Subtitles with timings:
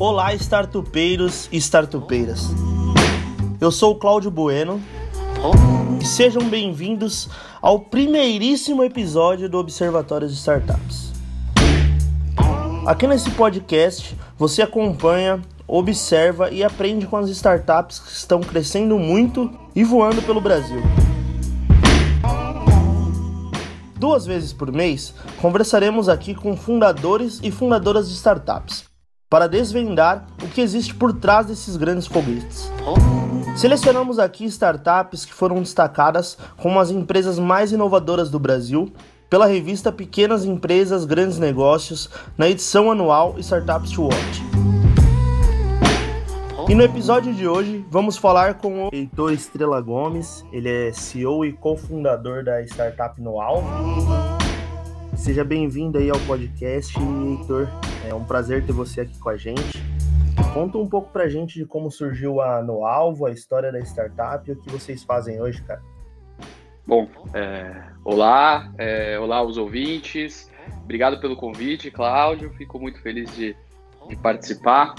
[0.00, 2.46] Olá, startupeiros e startupeiras.
[3.60, 4.80] Eu sou o Cláudio Bueno
[6.00, 7.28] e sejam bem-vindos
[7.60, 11.12] ao primeiríssimo episódio do Observatório de Startups.
[12.86, 19.52] Aqui nesse podcast você acompanha, observa e aprende com as startups que estão crescendo muito
[19.76, 20.80] e voando pelo Brasil.
[23.96, 25.12] Duas vezes por mês,
[25.42, 28.88] conversaremos aqui com fundadores e fundadoras de startups
[29.30, 32.70] para desvendar o que existe por trás desses grandes foguetes.
[33.56, 38.92] Selecionamos aqui startups que foram destacadas como as empresas mais inovadoras do Brasil
[39.28, 44.42] pela revista Pequenas Empresas Grandes Negócios na edição anual Startups to Watch.
[46.68, 51.44] E no episódio de hoje vamos falar com o Heitor Estrela Gomes, ele é CEO
[51.44, 53.62] e cofundador da startup Noal.
[55.20, 57.68] Seja bem-vindo aí ao podcast, Heitor.
[58.08, 59.78] É um prazer ter você aqui com a gente.
[60.54, 64.54] Conta um pouco pra gente de como surgiu a Noalvo, a história da startup e
[64.54, 65.82] o que vocês fazem hoje, cara.
[66.86, 70.50] Bom, é, olá, é, olá os ouvintes.
[70.84, 72.50] Obrigado pelo convite, Cláudio.
[72.54, 73.54] Fico muito feliz de,
[74.08, 74.94] de participar.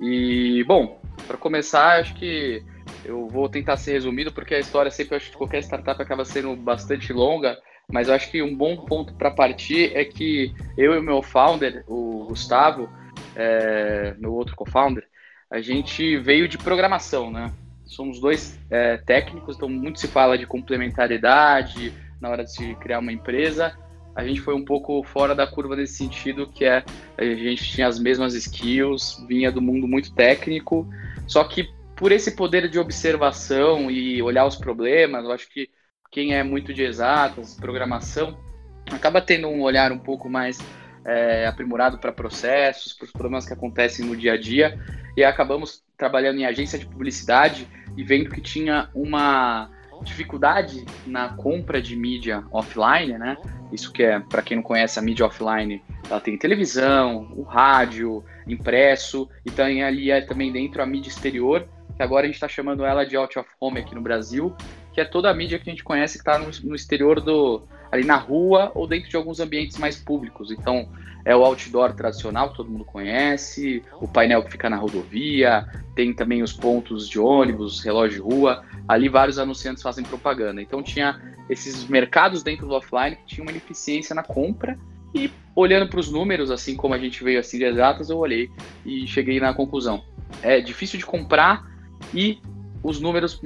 [0.00, 2.64] E, bom, para começar, acho que
[3.04, 6.56] eu vou tentar ser resumido, porque a história sempre, acho que qualquer startup acaba sendo
[6.56, 7.58] bastante longa,
[7.90, 11.22] mas eu acho que um bom ponto para partir é que eu e o meu
[11.22, 12.88] founder, o Gustavo,
[13.34, 15.06] é, meu outro co-founder,
[15.50, 17.50] a gente veio de programação, né?
[17.86, 22.98] Somos dois é, técnicos, então muito se fala de complementariedade na hora de se criar
[22.98, 23.74] uma empresa,
[24.14, 26.84] a gente foi um pouco fora da curva nesse sentido, que é
[27.16, 30.86] a gente tinha as mesmas skills, vinha do mundo muito técnico,
[31.26, 35.70] só que por esse poder de observação e olhar os problemas, eu acho que
[36.10, 38.38] quem é muito de exatas, programação,
[38.90, 40.58] acaba tendo um olhar um pouco mais
[41.04, 44.78] é, aprimorado para processos, para os problemas que acontecem no dia a dia,
[45.16, 47.66] e acabamos trabalhando em agência de publicidade
[47.96, 49.70] e vendo que tinha uma
[50.02, 53.36] dificuldade na compra de mídia offline, né?
[53.72, 58.24] Isso que é, para quem não conhece, a mídia offline, ela tem televisão, o rádio,
[58.46, 62.48] impresso, e tem ali é, também dentro a mídia exterior, que agora a gente está
[62.48, 64.54] chamando ela de out of home aqui no Brasil,
[64.98, 67.62] que é toda a mídia que a gente conhece que está no, no exterior do
[67.92, 70.50] ali na rua ou dentro de alguns ambientes mais públicos.
[70.50, 70.88] Então,
[71.24, 76.12] é o outdoor tradicional que todo mundo conhece, o painel que fica na rodovia, tem
[76.12, 78.64] também os pontos de ônibus, relógio de rua.
[78.88, 80.60] Ali vários anunciantes fazem propaganda.
[80.60, 84.76] Então tinha esses mercados dentro do offline que tinham uma ineficiência na compra
[85.14, 88.50] e olhando para os números, assim como a gente veio assim de exatas, eu olhei
[88.84, 90.02] e cheguei na conclusão.
[90.42, 91.64] É difícil de comprar
[92.12, 92.40] e
[92.82, 93.40] os números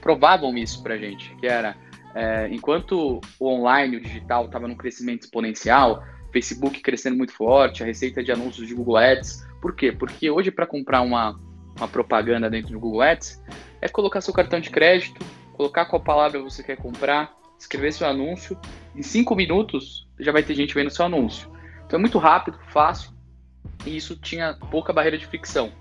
[0.00, 1.76] provavam isso para gente, que era
[2.14, 7.86] é, enquanto o online, o digital, estava num crescimento exponencial, Facebook crescendo muito forte, a
[7.86, 9.46] receita de anúncios de Google Ads.
[9.60, 9.92] Por quê?
[9.92, 11.38] Porque hoje, para comprar uma,
[11.76, 13.42] uma propaganda dentro do Google Ads,
[13.80, 18.58] é colocar seu cartão de crédito, colocar qual palavra você quer comprar, escrever seu anúncio.
[18.94, 21.50] Em cinco minutos já vai ter gente vendo seu anúncio.
[21.86, 23.12] Então é muito rápido, fácil,
[23.86, 25.72] e isso tinha pouca barreira de fricção.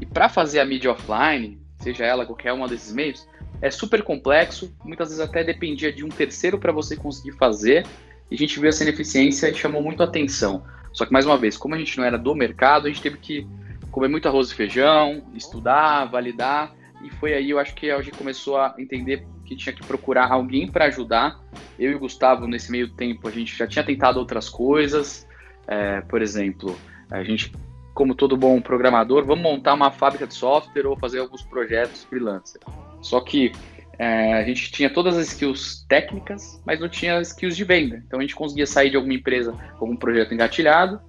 [0.00, 3.26] E para fazer a mídia offline, seja ela qualquer um desses meios,
[3.60, 7.86] é super complexo, muitas vezes até dependia de um terceiro para você conseguir fazer,
[8.30, 10.62] e a gente viu essa ineficiência e chamou muito atenção.
[10.92, 13.16] Só que, mais uma vez, como a gente não era do mercado, a gente teve
[13.16, 13.46] que
[13.90, 18.16] comer muito arroz e feijão, estudar, validar, e foi aí, eu acho que a gente
[18.16, 21.40] começou a entender que tinha que procurar alguém para ajudar.
[21.78, 25.26] Eu e o Gustavo, nesse meio tempo, a gente já tinha tentado outras coisas,
[25.66, 26.78] é, por exemplo,
[27.10, 27.52] a gente,
[27.98, 32.60] como todo bom programador, vamos montar uma fábrica de software ou fazer alguns projetos freelancer.
[33.02, 33.50] Só que
[33.98, 38.00] é, a gente tinha todas as skills técnicas, mas não tinha skills de venda.
[38.06, 41.00] Então a gente conseguia sair de alguma empresa com um projeto engatilhado,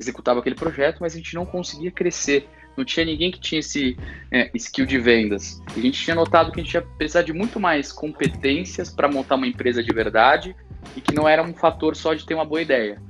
[0.00, 2.48] executava aquele projeto, mas a gente não conseguia crescer.
[2.76, 3.96] Não tinha ninguém que tinha esse
[4.28, 5.62] é, skill de vendas.
[5.76, 9.06] E a gente tinha notado que a gente ia precisar de muito mais competências para
[9.06, 10.56] montar uma empresa de verdade
[10.96, 13.00] e que não era um fator só de ter uma boa ideia.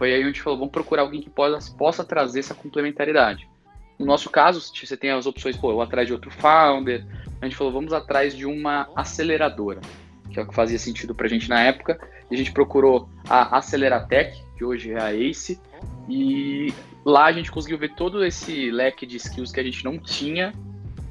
[0.00, 3.46] Foi aí onde a gente falou, vamos procurar alguém que possa, possa trazer essa complementaridade.
[3.98, 7.04] No nosso caso, você tem as opções, pô, eu atrás de outro founder,
[7.38, 9.82] a gente falou, vamos atrás de uma aceleradora,
[10.30, 12.00] que é o que fazia sentido para a gente na época.
[12.30, 15.60] E a gente procurou a Aceleratec, que hoje é a ACE,
[16.08, 16.72] e
[17.04, 20.54] lá a gente conseguiu ver todo esse leque de skills que a gente não tinha,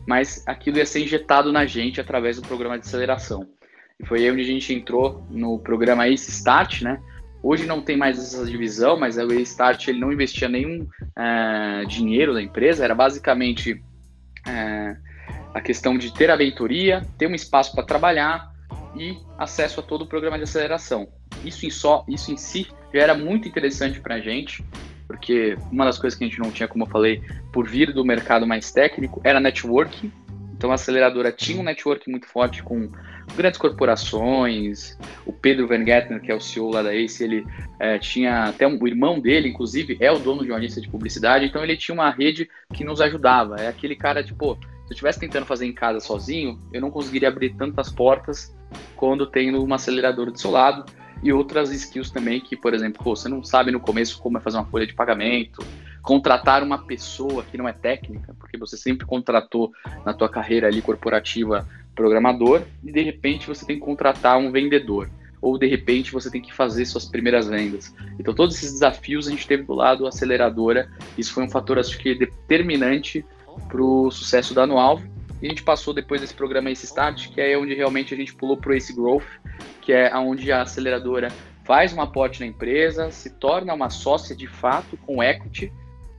[0.08, 3.48] mas aquilo ia ser injetado na gente através do programa de aceleração.
[4.00, 7.00] E foi aí onde a gente entrou no programa ACE Start, né?
[7.42, 11.86] Hoje não tem mais essa divisão, mas o ACE Start ele não investia nenhum uh,
[11.88, 14.98] dinheiro na empresa, era basicamente uh,
[15.54, 18.52] a questão de ter a mentoria, ter um espaço para trabalhar
[18.96, 21.08] e acesso a todo o programa de aceleração.
[21.46, 24.64] Isso em, só, isso em si já era muito interessante para a gente
[25.10, 27.20] porque uma das coisas que a gente não tinha, como eu falei,
[27.52, 30.12] por vir do mercado mais técnico, era networking.
[30.56, 32.92] Então a aceleradora tinha um network muito forte com
[33.36, 34.98] grandes corporações.
[35.26, 35.84] O Pedro Van
[36.20, 37.46] que é o CEO lá da Ace, ele
[37.80, 40.90] é, tinha até um, o irmão dele, inclusive, é o dono de uma agência de
[40.90, 43.56] publicidade, então ele tinha uma rede que nos ajudava.
[43.58, 47.30] É aquele cara, tipo, se eu estivesse tentando fazer em casa sozinho, eu não conseguiria
[47.30, 48.56] abrir tantas portas
[48.96, 50.86] quando tenho uma aceleradora do seu lado
[51.22, 54.42] e outras skills também que, por exemplo, pô, você não sabe no começo como é
[54.42, 55.64] fazer uma folha de pagamento,
[56.02, 59.72] contratar uma pessoa que não é técnica, porque você sempre contratou
[60.06, 65.10] na tua carreira ali corporativa programador e de repente você tem que contratar um vendedor
[65.42, 67.94] ou de repente você tem que fazer suas primeiras vendas.
[68.20, 71.98] Então todos esses desafios a gente teve do lado aceleradora, isso foi um fator acho
[71.98, 73.26] que determinante
[73.68, 75.08] para o sucesso da Anualvo.
[75.42, 78.34] E a gente passou depois desse programa Ace Start, que é onde realmente a gente
[78.34, 79.24] pulou para Ace Growth,
[79.82, 81.30] que é onde a aceleradora
[81.64, 85.72] faz um aporte na empresa, se torna uma sócia de fato com equity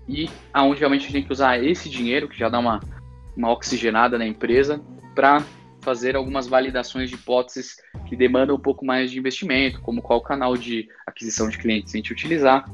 [0.09, 2.81] e aonde realmente a gente tem que usar esse dinheiro, que já dá uma,
[3.37, 4.81] uma oxigenada na empresa,
[5.15, 5.43] para
[5.81, 10.57] fazer algumas validações de hipóteses que demandam um pouco mais de investimento, como qual canal
[10.57, 12.65] de aquisição de clientes a gente utilizar.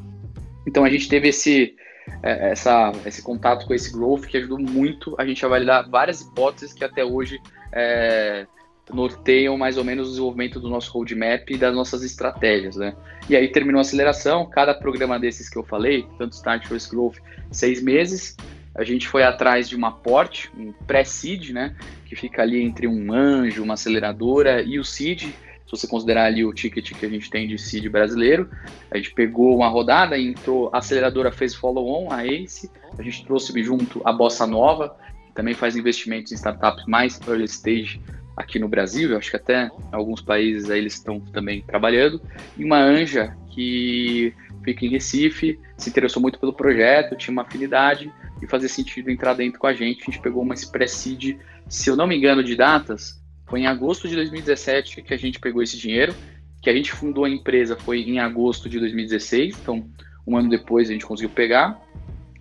[0.66, 1.76] Então a gente teve esse,
[2.22, 6.20] é, essa, esse contato com esse growth que ajudou muito a gente a validar várias
[6.20, 7.40] hipóteses que até hoje
[7.72, 8.46] é,
[8.92, 12.94] norteiam mais ou menos o desenvolvimento do nosso roadmap e das nossas estratégias, né?
[13.28, 17.16] E aí terminou a aceleração, cada programa desses que eu falei, tanto Start Growth,
[17.50, 18.36] seis meses,
[18.76, 21.74] a gente foi atrás de uma porte, um pré-seed, né?
[22.04, 26.44] Que fica ali entre um anjo, uma aceleradora e o seed, se você considerar ali
[26.44, 28.50] o ticket que a gente tem de seed brasileiro.
[28.90, 33.62] A gente pegou uma rodada, entrou, a aceleradora fez follow-on, a ACE, a gente trouxe
[33.62, 34.96] junto a Bossa Nova,
[35.26, 38.00] que também faz investimentos em startups mais early stage
[38.36, 42.20] aqui no Brasil, eu acho que até alguns países aí eles estão também trabalhando,
[42.56, 44.34] e uma anja que
[44.66, 49.34] fica em Recife, se interessou muito pelo projeto, tinha uma afinidade e fazia sentido entrar
[49.34, 50.02] dentro com a gente.
[50.02, 54.08] A gente pegou uma Seed, se eu não me engano de datas, foi em agosto
[54.08, 56.12] de 2017 que a gente pegou esse dinheiro,
[56.60, 59.88] que a gente fundou a empresa foi em agosto de 2016, então
[60.26, 61.80] um ano depois a gente conseguiu pegar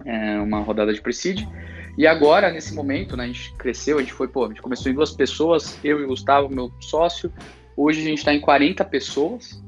[0.04, 1.48] é, uma rodada de Preside.
[1.96, 4.92] E agora, nesse momento, né, a gente cresceu, a gente foi, pô, a gente começou
[4.92, 7.32] em duas pessoas, eu e o Gustavo, meu sócio.
[7.78, 9.64] Hoje a gente está em 40 pessoas.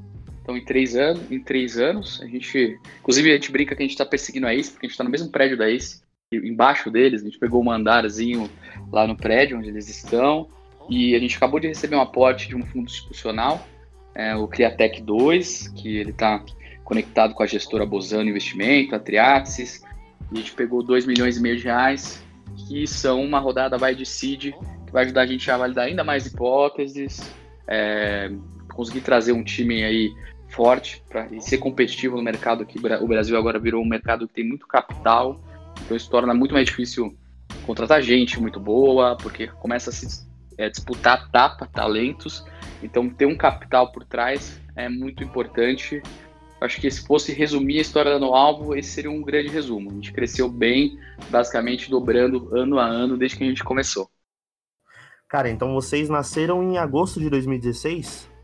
[0.48, 2.80] Então, em três anos, em três anos, a gente.
[3.02, 5.04] Inclusive, a gente brinca que a gente está perseguindo a Ace, porque a gente está
[5.04, 6.02] no mesmo prédio da Ace.
[6.32, 8.50] embaixo deles, a gente pegou um andarzinho
[8.90, 10.48] lá no prédio onde eles estão.
[10.90, 13.68] E a gente acabou de receber um aporte de um fundo institucional,
[14.16, 16.42] é, o Criatec 2, que ele está
[16.86, 19.84] conectado com a gestora Bozano Investimento, a Triaxis.
[20.32, 22.24] A gente pegou 2 milhões e meio de reais,
[22.56, 26.06] que são uma rodada vai de seed, que vai ajudar a gente a validar ainda
[26.06, 27.20] mais hipóteses,
[27.68, 28.32] é,
[28.74, 30.14] conseguir trazer um time aí
[30.50, 34.48] forte para ser competitivo no mercado que o Brasil agora virou um mercado que tem
[34.48, 35.42] muito capital,
[35.84, 37.16] então isso torna muito mais difícil
[37.66, 40.26] contratar gente muito boa, porque começa a se
[40.58, 42.46] é, disputar tapa, talentos,
[42.82, 46.02] então ter um capital por trás é muito importante
[46.60, 49.92] Acho que se fosse resumir a história do Alvo, esse seria um grande resumo.
[49.92, 50.98] A gente cresceu bem,
[51.30, 54.10] basicamente dobrando ano a ano desde que a gente começou.
[55.30, 58.37] Cara, então vocês nasceram em agosto de 2016?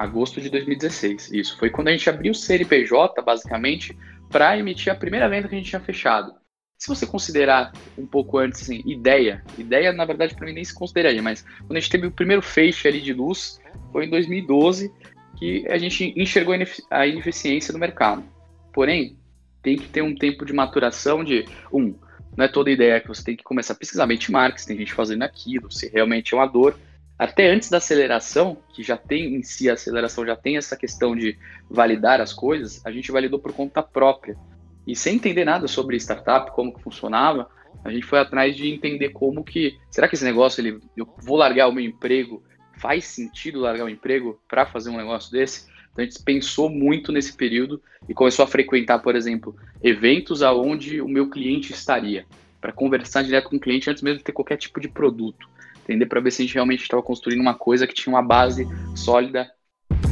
[0.00, 1.58] Agosto de 2016, isso.
[1.58, 3.94] Foi quando a gente abriu o CNPJ, basicamente,
[4.30, 6.32] para emitir a primeira venda que a gente tinha fechado.
[6.78, 10.72] Se você considerar um pouco antes, assim, ideia, ideia na verdade para mim nem se
[10.72, 13.60] consideraria, mas quando a gente teve o primeiro feixe ali de luz,
[13.92, 14.90] foi em 2012,
[15.38, 16.54] que a gente enxergou
[16.90, 18.24] a ineficiência do mercado.
[18.72, 19.18] Porém,
[19.62, 21.94] tem que ter um tempo de maturação de, um,
[22.34, 25.24] não é toda ideia que você tem que começar a pesquisar benchmarks, tem gente fazendo
[25.24, 26.74] aquilo, se realmente é uma dor.
[27.20, 31.14] Até antes da aceleração, que já tem em si a aceleração, já tem essa questão
[31.14, 31.36] de
[31.68, 34.38] validar as coisas, a gente validou por conta própria.
[34.86, 37.50] E sem entender nada sobre startup, como que funcionava,
[37.84, 41.36] a gente foi atrás de entender como que, será que esse negócio, ele, eu vou
[41.36, 42.42] largar o meu emprego
[42.78, 45.68] faz sentido largar o emprego para fazer um negócio desse?
[45.92, 51.02] Então a gente pensou muito nesse período e começou a frequentar, por exemplo, eventos aonde
[51.02, 52.24] o meu cliente estaria,
[52.62, 55.46] para conversar direto com o cliente antes mesmo de ter qualquer tipo de produto,
[55.90, 58.66] entender para ver se a gente realmente estava construindo uma coisa que tinha uma base
[58.94, 59.50] sólida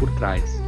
[0.00, 0.61] por trás.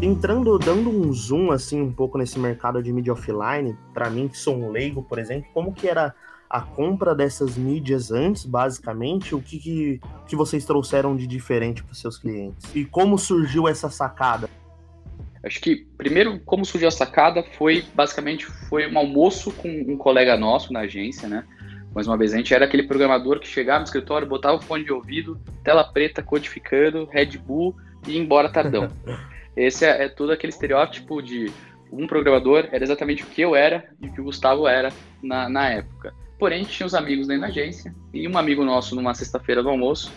[0.00, 4.38] Entrando, dando um zoom assim um pouco nesse mercado de mídia offline, para mim que
[4.38, 6.14] sou um leigo, por exemplo, como que era
[6.48, 11.92] a compra dessas mídias antes, basicamente, o que, que, que vocês trouxeram de diferente para
[11.94, 12.74] seus clientes?
[12.74, 14.48] E como surgiu essa sacada?
[15.42, 20.36] Acho que primeiro como surgiu a sacada foi basicamente foi um almoço com um colega
[20.36, 21.44] nosso na agência, né?
[21.94, 24.84] Mais uma vez, a gente era aquele programador que chegava no escritório, botava o fone
[24.84, 27.74] de ouvido, tela preta codificando, Red Bull
[28.06, 28.88] e ia embora tardão.
[29.56, 31.50] esse é, é todo aquele estereótipo de
[31.90, 34.92] um programador era exatamente o que eu era e o que o Gustavo era
[35.22, 36.14] na, na época.
[36.38, 40.12] Porém, tinha os amigos dentro da agência e um amigo nosso, numa sexta-feira do almoço,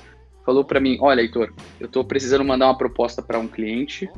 [0.45, 4.09] falou para mim: Olha, Heitor, eu estou precisando mandar uma proposta para um cliente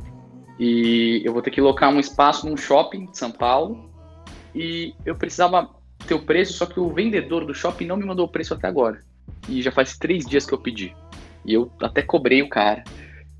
[0.65, 3.89] e eu vou ter que locar um espaço num shopping de São Paulo
[4.55, 5.70] e eu precisava
[6.08, 8.65] ter o preço, só que o vendedor do shopping não me mandou o preço até
[8.65, 9.01] agora.
[9.50, 10.96] E já faz três dias que eu pedi.
[11.46, 12.82] E eu até cobrei o cara.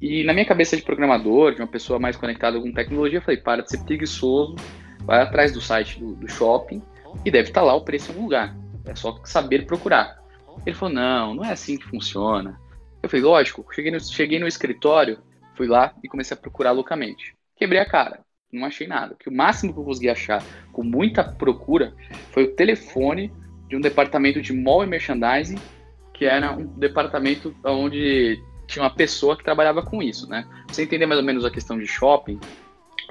[0.02, 3.40] E na minha cabeça de programador, de uma pessoa mais conectada com tecnologia, eu falei,
[3.40, 4.58] para de ser preguiçoso,
[5.06, 6.82] vai atrás do site do, do shopping
[7.24, 8.54] e deve estar lá o preço em algum lugar.
[8.84, 10.22] É só saber procurar.
[10.66, 12.60] Ele falou, não, não é assim que funciona.
[13.02, 15.20] Eu falei, lógico, cheguei no, cheguei no escritório,
[15.56, 17.36] fui lá e comecei a procurar loucamente.
[17.56, 18.20] Quebrei a cara,
[18.52, 19.16] não achei nada.
[19.20, 21.94] Que o máximo que eu consegui achar com muita procura
[22.32, 23.32] foi o telefone
[23.68, 25.58] de um departamento de mall e merchandising,
[26.14, 30.48] que era um departamento onde tinha uma pessoa que trabalhava com isso, né?
[30.68, 32.40] Você entender mais ou menos a questão de shopping,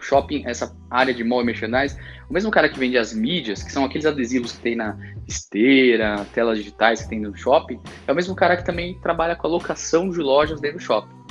[0.01, 3.73] shopping, essa área de mall e merchandising, o mesmo cara que vende as mídias, que
[3.73, 4.97] são aqueles adesivos que tem na
[5.27, 9.47] esteira, telas digitais que tem no shopping, é o mesmo cara que também trabalha com
[9.47, 11.22] a locação de lojas dentro do shopping.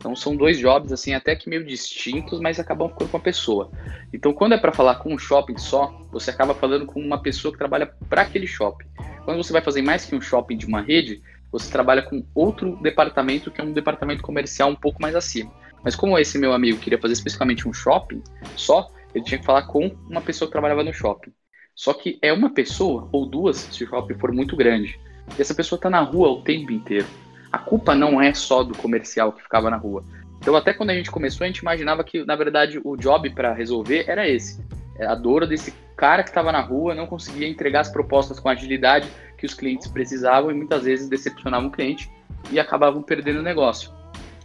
[0.00, 3.70] Então são dois jobs assim até que meio distintos, mas acabam ficando com a pessoa.
[4.10, 7.52] Então quando é para falar com um shopping só, você acaba falando com uma pessoa
[7.52, 8.86] que trabalha para aquele shopping.
[9.26, 12.78] Quando você vai fazer mais que um shopping de uma rede, você trabalha com outro
[12.80, 15.52] departamento que é um departamento comercial um pouco mais acima.
[15.84, 18.22] Mas como esse meu amigo queria fazer especificamente um shopping
[18.56, 21.30] só, ele tinha que falar com uma pessoa que trabalhava no shopping.
[21.74, 24.98] Só que é uma pessoa ou duas se o shopping for muito grande.
[25.38, 27.06] E essa pessoa está na rua o tempo inteiro
[27.52, 30.04] a culpa não é só do comercial que ficava na rua.
[30.38, 33.52] Então, até quando a gente começou, a gente imaginava que, na verdade, o job para
[33.52, 34.64] resolver era esse.
[34.98, 38.48] É a dor desse cara que estava na rua, não conseguia entregar as propostas com
[38.48, 42.10] a agilidade que os clientes precisavam e muitas vezes decepcionavam o cliente
[42.50, 43.92] e acabavam perdendo o negócio.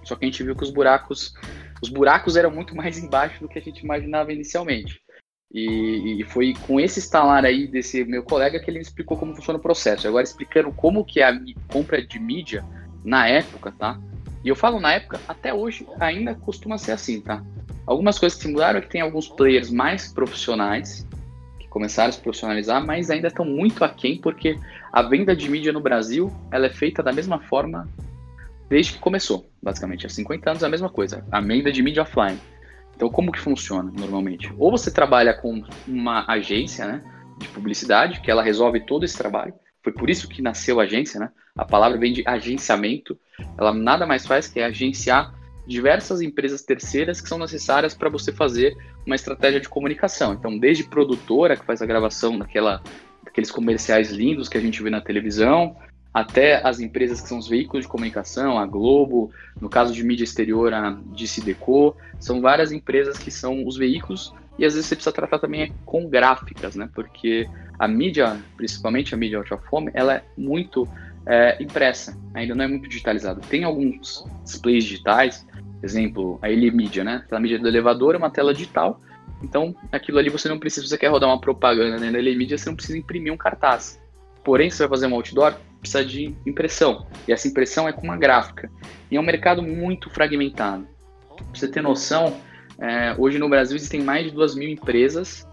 [0.04, 1.34] Só que a gente viu que os buracos,
[1.82, 5.02] os buracos eram muito mais embaixo do que a gente imaginava inicialmente.
[5.54, 9.34] E, e, foi com esse instalar aí desse meu colega que ele me explicou como
[9.34, 10.06] funciona o processo.
[10.06, 12.66] Agora explicando como que é a compra de mídia
[13.06, 14.00] na época, tá?
[14.44, 17.44] E eu falo na época, até hoje ainda costuma ser assim, tá?
[17.86, 21.08] Algumas coisas que mudaram é que tem alguns players mais profissionais
[21.60, 24.60] que começaram a se profissionalizar, mas ainda estão muito aquém porque
[24.92, 27.88] a venda de mídia no Brasil ela é feita da mesma forma
[28.68, 30.06] desde que começou, basicamente.
[30.06, 32.40] Há 50 anos é a mesma coisa, a venda de mídia offline.
[32.96, 34.52] Então, como que funciona normalmente?
[34.58, 37.04] Ou você trabalha com uma agência né,
[37.38, 39.54] de publicidade, que ela resolve todo esse trabalho,
[39.86, 41.30] foi por isso que nasceu a agência, né?
[41.56, 43.15] A palavra vem de agenciamento.
[43.56, 45.32] Ela nada mais faz que agenciar
[45.68, 48.75] diversas empresas terceiras que são necessárias para você fazer
[49.06, 50.34] uma estratégia de comunicação.
[50.34, 52.82] Então, desde produtora, que faz a gravação daquela,
[53.24, 55.75] daqueles comerciais lindos que a gente vê na televisão,
[56.12, 59.30] até as empresas que são os veículos de comunicação, a Globo,
[59.62, 64.66] no caso de mídia exterior, a DCDeco, são várias empresas que são os veículos e
[64.66, 66.90] às vezes você precisa tratar também com gráficas, né?
[66.94, 67.48] Porque
[67.78, 70.88] a mídia, principalmente a mídia of home, ela é muito
[71.26, 73.42] é, impressa, ainda não é muito digitalizada.
[73.42, 75.46] Tem alguns displays digitais,
[75.84, 77.22] exemplo, a Mídia, né?
[77.26, 79.02] Aquela mídia do elevador é uma tela digital,
[79.44, 82.70] então aquilo ali você não precisa, você quer rodar uma propaganda né, na Mídia, você
[82.70, 84.02] não precisa imprimir um cartaz.
[84.44, 88.04] Porém, se você vai fazer um outdoor, precisa de impressão, e essa impressão é com
[88.04, 88.70] uma gráfica.
[89.10, 90.88] E é um mercado muito fragmentado.
[91.36, 92.38] Pra você ter noção,
[92.79, 95.48] é, hoje no Brasil existem mais de duas mil empresas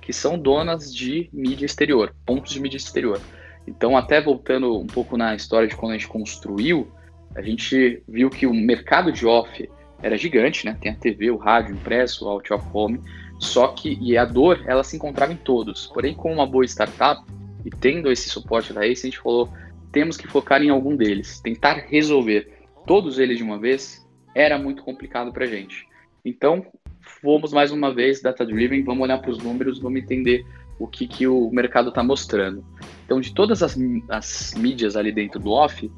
[0.00, 3.20] que são donas de mídia exterior, pontos de mídia exterior.
[3.66, 6.88] Então, até voltando um pouco na história de quando a gente construiu,
[7.34, 9.68] a gente viu que o mercado de off
[10.02, 10.78] era gigante, né?
[10.80, 13.00] Tem a TV, o rádio, o impresso, o out of home,
[13.38, 15.86] só que e a dor ela se encontrava em todos.
[15.88, 17.22] Porém, com uma boa startup
[17.64, 19.52] e tendo esse suporte da Ace, a gente falou
[19.92, 22.52] temos que focar em algum deles, tentar resolver
[22.86, 25.87] todos eles de uma vez era muito complicado para a gente.
[26.24, 26.66] Então,
[27.00, 30.44] fomos mais uma vez data-driven, vamos olhar para os números, vamos entender
[30.78, 32.64] o que, que o mercado está mostrando.
[33.04, 33.76] Então, de todas as,
[34.08, 35.90] as mídias ali dentro do off,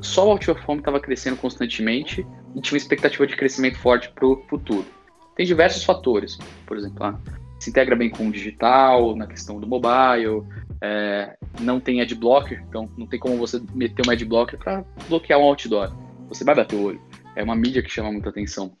[0.00, 4.26] só o Out of estava crescendo constantemente e tinha uma expectativa de crescimento forte para
[4.26, 4.86] o futuro.
[5.36, 7.18] Tem diversos fatores, por exemplo, ah,
[7.58, 10.44] se integra bem com o digital, na questão do mobile,
[10.80, 15.44] é, não tem adblocker, então não tem como você meter um adblocker para bloquear um
[15.44, 15.92] outdoor.
[16.28, 17.00] Você vai bater o olho.
[17.34, 18.76] É uma mídia que chama muita atenção.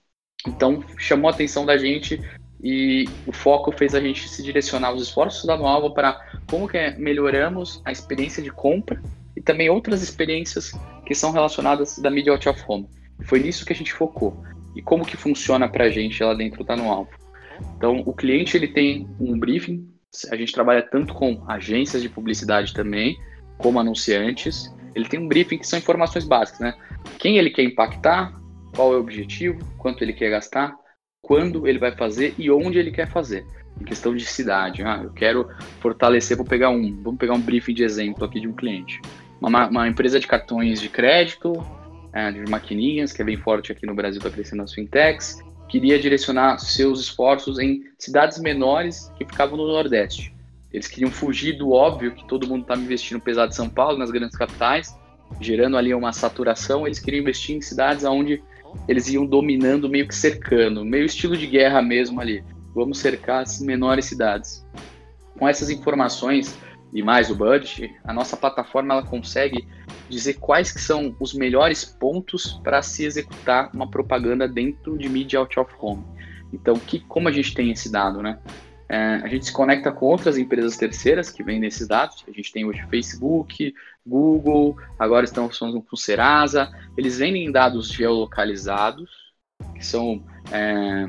[0.46, 2.20] Então, chamou a atenção da gente
[2.62, 6.90] e o foco fez a gente se direcionar os esforços da Nova para como que
[6.92, 9.00] melhoramos a experiência de compra
[9.36, 10.72] e também outras experiências
[11.06, 12.88] que são relacionadas da mídia out of home.
[13.24, 14.42] Foi nisso que a gente focou.
[14.74, 17.10] E como que funciona para a gente lá dentro da Alvo.
[17.76, 19.88] Então, o cliente ele tem um briefing,
[20.30, 23.18] a gente trabalha tanto com agências de publicidade também,
[23.56, 24.72] como anunciantes.
[24.94, 26.74] Ele tem um briefing que são informações básicas, né?
[27.18, 28.32] Quem ele quer impactar,
[28.78, 30.72] qual é o objetivo, quanto ele quer gastar,
[31.20, 33.44] quando ele vai fazer e onde ele quer fazer.
[33.80, 34.84] Em questão de cidade.
[34.84, 35.48] Ah, eu quero
[35.80, 39.00] fortalecer, vou pegar um, vamos pegar um briefing de exemplo aqui de um cliente.
[39.40, 41.54] Uma, uma empresa de cartões de crédito,
[42.12, 45.98] é, de maquininhas, que é bem forte aqui no Brasil, está crescendo as fintechs, queria
[45.98, 50.32] direcionar seus esforços em cidades menores que ficavam no Nordeste.
[50.72, 54.12] Eles queriam fugir do óbvio que todo mundo estava investindo pesado em São Paulo, nas
[54.12, 54.96] grandes capitais,
[55.40, 56.86] gerando ali uma saturação.
[56.86, 58.40] Eles queriam investir em cidades onde
[58.86, 62.44] eles iam dominando, meio que cercando, meio estilo de guerra mesmo ali.
[62.74, 64.66] Vamos cercar as menores cidades.
[65.38, 66.58] Com essas informações
[66.92, 69.66] e mais o budget, a nossa plataforma ela consegue
[70.08, 75.38] dizer quais que são os melhores pontos para se executar uma propaganda dentro de Media
[75.38, 76.04] Out of Home.
[76.52, 78.38] Então, que, como a gente tem esse dado, né?
[78.88, 82.24] É, a gente se conecta com outras empresas terceiras que vendem esses dados.
[82.26, 83.74] A gente tem hoje Facebook,
[84.06, 86.72] Google, agora estamos com Serasa.
[86.96, 89.10] Eles vendem dados geolocalizados,
[89.74, 91.06] que são, é,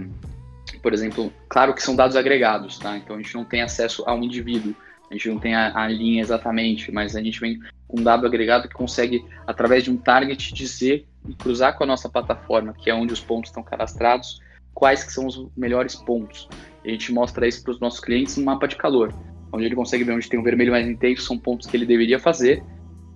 [0.82, 2.98] por exemplo, claro que são dados agregados, tá?
[2.98, 4.76] Então a gente não tem acesso a um indivíduo,
[5.10, 8.28] a gente não tem a, a linha exatamente, mas a gente vem com um dado
[8.28, 12.90] agregado que consegue, através de um target, dizer e cruzar com a nossa plataforma, que
[12.90, 14.42] é onde os pontos estão cadastrados,
[14.74, 16.48] quais que são os melhores pontos.
[16.84, 19.14] A gente mostra isso para os nossos clientes no mapa de calor,
[19.52, 22.20] onde ele consegue ver onde tem o vermelho mais intenso, são pontos que ele deveria
[22.20, 22.64] fazer,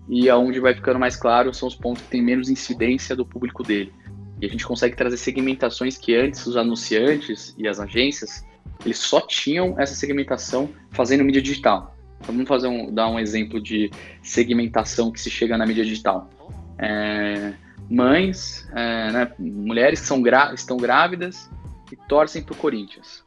[0.09, 3.63] e aonde vai ficando mais claro são os pontos que têm menos incidência do público
[3.63, 3.93] dele.
[4.41, 8.45] E a gente consegue trazer segmentações que antes os anunciantes e as agências
[8.85, 11.95] eles só tinham essa segmentação fazendo mídia digital.
[12.19, 13.89] Então, vamos fazer um, dar um exemplo de
[14.21, 16.29] segmentação que se chega na mídia digital.
[16.77, 17.53] É,
[17.89, 21.49] mães, é, né, mulheres que são estão grávidas
[21.91, 23.23] e torcem para o Corinthians.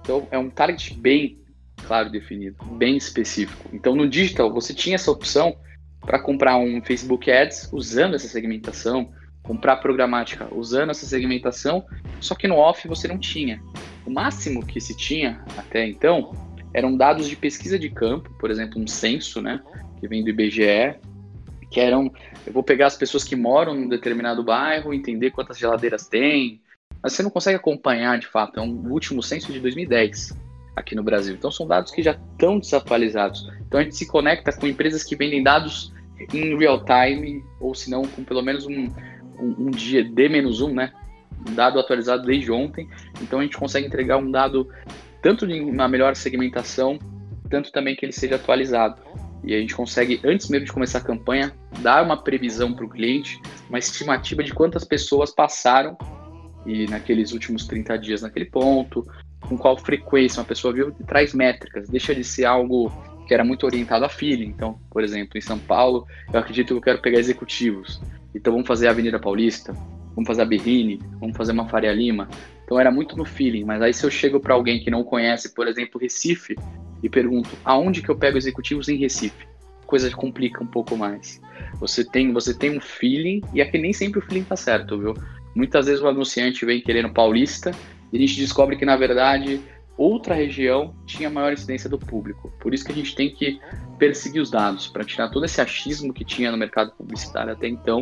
[0.00, 1.38] Então é um target bem
[1.84, 3.68] claro definido, bem específico.
[3.72, 5.56] Então no digital você tinha essa opção
[6.00, 11.84] para comprar um Facebook Ads usando essa segmentação, comprar programática usando essa segmentação,
[12.20, 13.60] só que no off você não tinha.
[14.06, 16.32] O máximo que se tinha até então
[16.72, 19.60] eram dados de pesquisa de campo, por exemplo, um censo, né,
[19.98, 20.94] que vem do IBGE,
[21.70, 22.12] que eram,
[22.46, 26.60] eu vou pegar as pessoas que moram num determinado bairro, entender quantas geladeiras tem,
[27.02, 30.36] mas você não consegue acompanhar de fato, é um último censo de 2010
[30.76, 31.34] aqui no Brasil.
[31.34, 33.50] Então são dados que já estão desatualizados.
[33.66, 35.92] Então a gente se conecta com empresas que vendem dados
[36.32, 38.86] em real time, ou se não, com pelo menos um,
[39.38, 40.92] um, um dia D-1, né?
[41.48, 42.88] Um dado atualizado desde ontem.
[43.20, 44.68] Então a gente consegue entregar um dado
[45.22, 46.98] tanto de uma melhor segmentação,
[47.50, 49.00] tanto também que ele seja atualizado.
[49.46, 52.88] E a gente consegue, antes mesmo de começar a campanha, dar uma previsão para o
[52.88, 55.96] cliente, uma estimativa de quantas pessoas passaram
[56.66, 59.06] e naqueles últimos 30 dias naquele ponto,
[59.40, 62.90] com qual frequência uma pessoa viu, e traz métricas, deixa de ser algo
[63.26, 64.48] que era muito orientado a feeling.
[64.48, 68.00] Então, por exemplo, em São Paulo, eu acredito que eu quero pegar executivos.
[68.34, 69.72] Então, vamos fazer a Avenida Paulista,
[70.14, 72.28] vamos fazer a Berrine, vamos fazer uma Faria Lima.
[72.64, 73.64] Então, era muito no feeling.
[73.64, 76.56] Mas aí, se eu chego para alguém que não conhece, por exemplo, Recife,
[77.02, 79.46] e pergunto aonde que eu pego executivos em Recife,
[79.86, 81.40] coisa complica um pouco mais.
[81.80, 85.14] Você tem, você tem um feeling, e aqui nem sempre o feeling tá certo, viu?
[85.54, 87.70] Muitas vezes o anunciante vem querendo paulista,
[88.12, 89.60] e a gente descobre que, na verdade,
[89.96, 92.52] outra região tinha maior incidência do público.
[92.60, 93.58] Por isso que a gente tem que
[93.98, 98.00] perseguir os dados, para tirar todo esse achismo que tinha no mercado publicitário até então.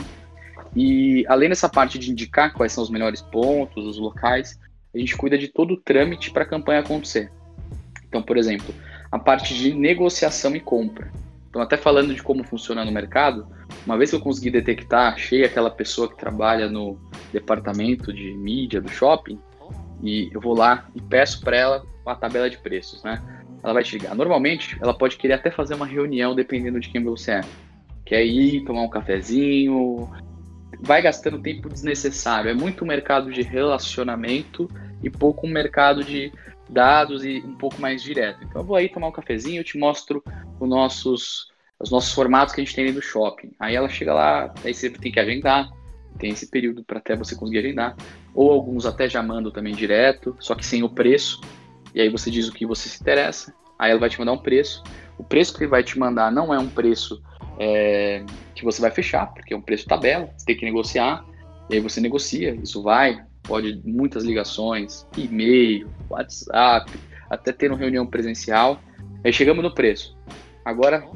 [0.75, 4.59] E além dessa parte de indicar quais são os melhores pontos, os locais,
[4.95, 7.31] a gente cuida de todo o trâmite para a campanha acontecer.
[8.15, 8.73] Então, por exemplo,
[9.11, 11.11] a parte de negociação e compra.
[11.51, 13.45] Então, até falando de como funciona no mercado,
[13.85, 16.97] uma vez que eu consegui detectar, achei aquela pessoa que trabalha no
[17.33, 19.37] departamento de mídia do shopping,
[20.01, 23.21] e eu vou lá e peço para ela a tabela de preços, né?
[23.65, 24.15] Ela vai te ligar.
[24.15, 27.41] Normalmente, ela pode querer até fazer uma reunião, dependendo de quem você é.
[28.07, 30.09] Quer ir tomar um cafezinho,
[30.81, 32.49] vai gastando tempo desnecessário.
[32.49, 34.71] É muito um mercado de relacionamento
[35.03, 36.33] e pouco um mercado de
[36.69, 38.45] dados e um pouco mais direto.
[38.45, 40.23] Então eu vou aí tomar um cafezinho, eu te mostro
[40.59, 41.49] os nossos,
[41.79, 43.53] os nossos formatos que a gente tem no shopping.
[43.59, 45.71] Aí ela chega lá, aí você tem que agendar,
[46.19, 47.97] tem esse período para até você conseguir agendar.
[48.35, 51.41] Ou alguns até já mandam também direto, só que sem o preço.
[51.95, 53.55] E aí você diz o que você se interessa.
[53.79, 54.83] Aí ela vai te mandar um preço.
[55.19, 57.23] O preço que ele vai te mandar não é um preço
[57.59, 58.25] é,
[58.55, 61.25] que você vai fechar, porque é um preço tabela, você tem que negociar.
[61.71, 66.91] E aí você negocia, isso vai, pode muitas ligações, e-mail, WhatsApp,
[67.31, 68.81] até ter uma reunião presencial.
[69.23, 70.17] Aí chegamos no preço.
[70.65, 71.07] Agora,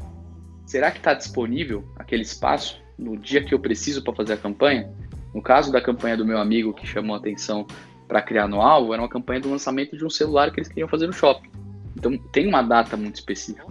[0.67, 4.91] será que está disponível aquele espaço no dia que eu preciso para fazer a campanha.
[5.33, 7.67] No caso da campanha do meu amigo que chamou a atenção
[8.09, 10.88] para criar no alvo, era uma campanha do lançamento de um celular que eles queriam
[10.88, 11.51] fazer no shopping.
[11.97, 13.67] Então tem uma data muito específica.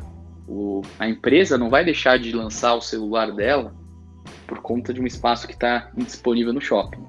[0.48, 3.76] O, a empresa não vai deixar de lançar o celular dela
[4.46, 7.04] por conta de um espaço que está indisponível no shopping.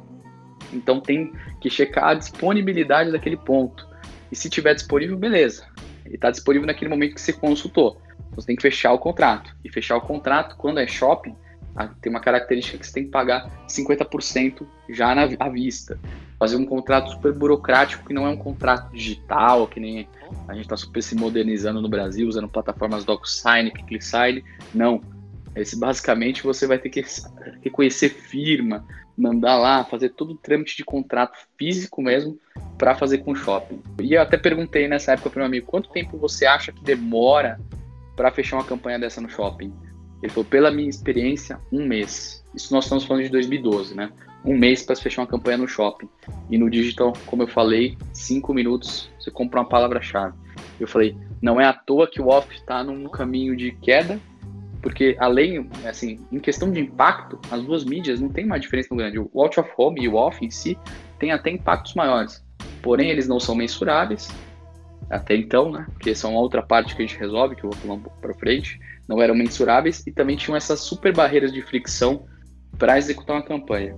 [0.72, 3.86] Então tem que checar a disponibilidade daquele ponto.
[4.30, 5.66] E se tiver disponível, beleza.
[6.04, 8.00] Ele está disponível naquele momento que você consultou.
[8.34, 9.54] Você tem que fechar o contrato.
[9.64, 11.34] E fechar o contrato, quando é shopping,
[12.00, 15.98] tem uma característica que você tem que pagar 50% já na, à vista.
[16.38, 20.08] Fazer um contrato super burocrático que não é um contrato digital, que nem
[20.46, 24.44] a gente está super se modernizando no Brasil, usando plataformas DocuSign, ClickSign.
[24.74, 25.00] Não.
[25.54, 27.04] Esse, basicamente você vai ter que
[27.62, 28.84] reconhecer firma,
[29.18, 32.38] mandar lá, fazer todo o trâmite de contrato físico mesmo
[32.78, 33.82] para fazer com o shopping.
[34.00, 37.60] E eu até perguntei nessa época para meu amigo, quanto tempo você acha que demora
[38.16, 39.72] para fechar uma campanha dessa no shopping?
[40.22, 42.44] Ele falou, pela minha experiência, um mês.
[42.54, 44.10] Isso nós estamos falando de 2012, né?
[44.44, 46.08] Um mês para fechar uma campanha no shopping.
[46.50, 50.36] E no digital, como eu falei, cinco minutos você compra uma palavra-chave.
[50.80, 54.20] Eu falei, não é à toa que o off está num caminho de queda,
[54.80, 58.98] porque além, assim, em questão de impacto, as duas mídias não tem uma diferença tão
[58.98, 59.18] grande.
[59.18, 60.78] O out of home e o off em si
[61.18, 62.44] têm até impactos maiores.
[62.82, 64.28] Porém, eles não são mensuráveis
[65.10, 65.86] até então, né?
[65.92, 68.00] Porque essa é uma outra parte que a gente resolve, que eu vou falar um
[68.00, 72.26] pouco para frente não eram mensuráveis e também tinham essas super barreiras de fricção
[72.78, 73.96] para executar uma campanha.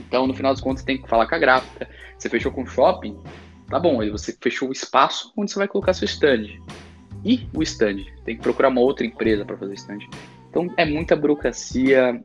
[0.00, 1.88] Então, no final das contas, tem que falar com a gráfica.
[2.18, 3.16] Você fechou com o shopping,
[3.68, 6.48] tá bom, aí você fechou o espaço onde você vai colocar seu stand.
[7.24, 10.00] E o stand, tem que procurar uma outra empresa para fazer stand.
[10.50, 12.20] Então, é muita burocracia.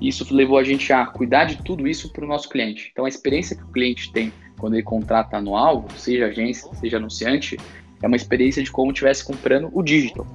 [0.00, 2.90] Isso levou a gente a cuidar de tudo isso para o nosso cliente.
[2.92, 6.96] Então, a experiência que o cliente tem quando ele contrata no alvo, seja agência, seja
[6.96, 7.56] anunciante,
[8.02, 10.26] é uma experiência de como estivesse comprando o digital.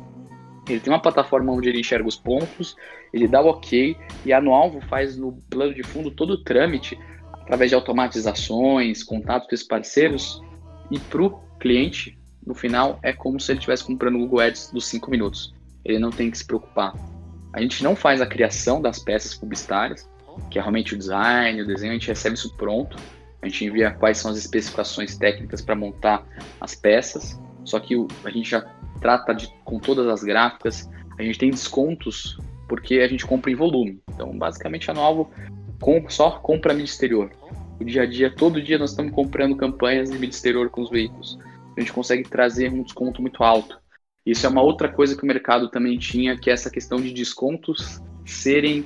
[0.68, 2.76] Ele tem uma plataforma onde ele enxerga os pontos,
[3.14, 7.00] ele dá o ok e a Nualvo faz no plano de fundo todo o trâmite
[7.34, 10.42] através de automatizações, contatos com esses parceiros
[10.92, 12.17] e para o cliente,
[12.48, 15.54] no final, é como se ele estivesse comprando o Google Ads dos 5 minutos.
[15.84, 16.94] Ele não tem que se preocupar.
[17.52, 20.10] A gente não faz a criação das peças publicitárias,
[20.50, 22.98] que é realmente o design, o desenho, a gente recebe isso pronto.
[23.42, 26.26] A gente envia quais são as especificações técnicas para montar
[26.62, 27.38] as peças.
[27.66, 28.62] Só que a gente já
[29.02, 30.90] trata de, com todas as gráficas.
[31.20, 34.00] A gente tem descontos porque a gente compra em volume.
[34.14, 35.30] Então, basicamente, a Novo
[36.08, 37.30] só compra mídia exterior.
[37.78, 40.90] O dia a dia, todo dia, nós estamos comprando campanhas de mídia exterior com os
[40.90, 41.38] veículos.
[41.78, 43.80] A gente consegue trazer um desconto muito alto.
[44.26, 47.14] Isso é uma outra coisa que o mercado também tinha, que é essa questão de
[47.14, 48.84] descontos serem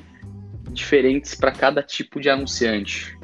[0.72, 3.18] diferentes para cada tipo de anunciante.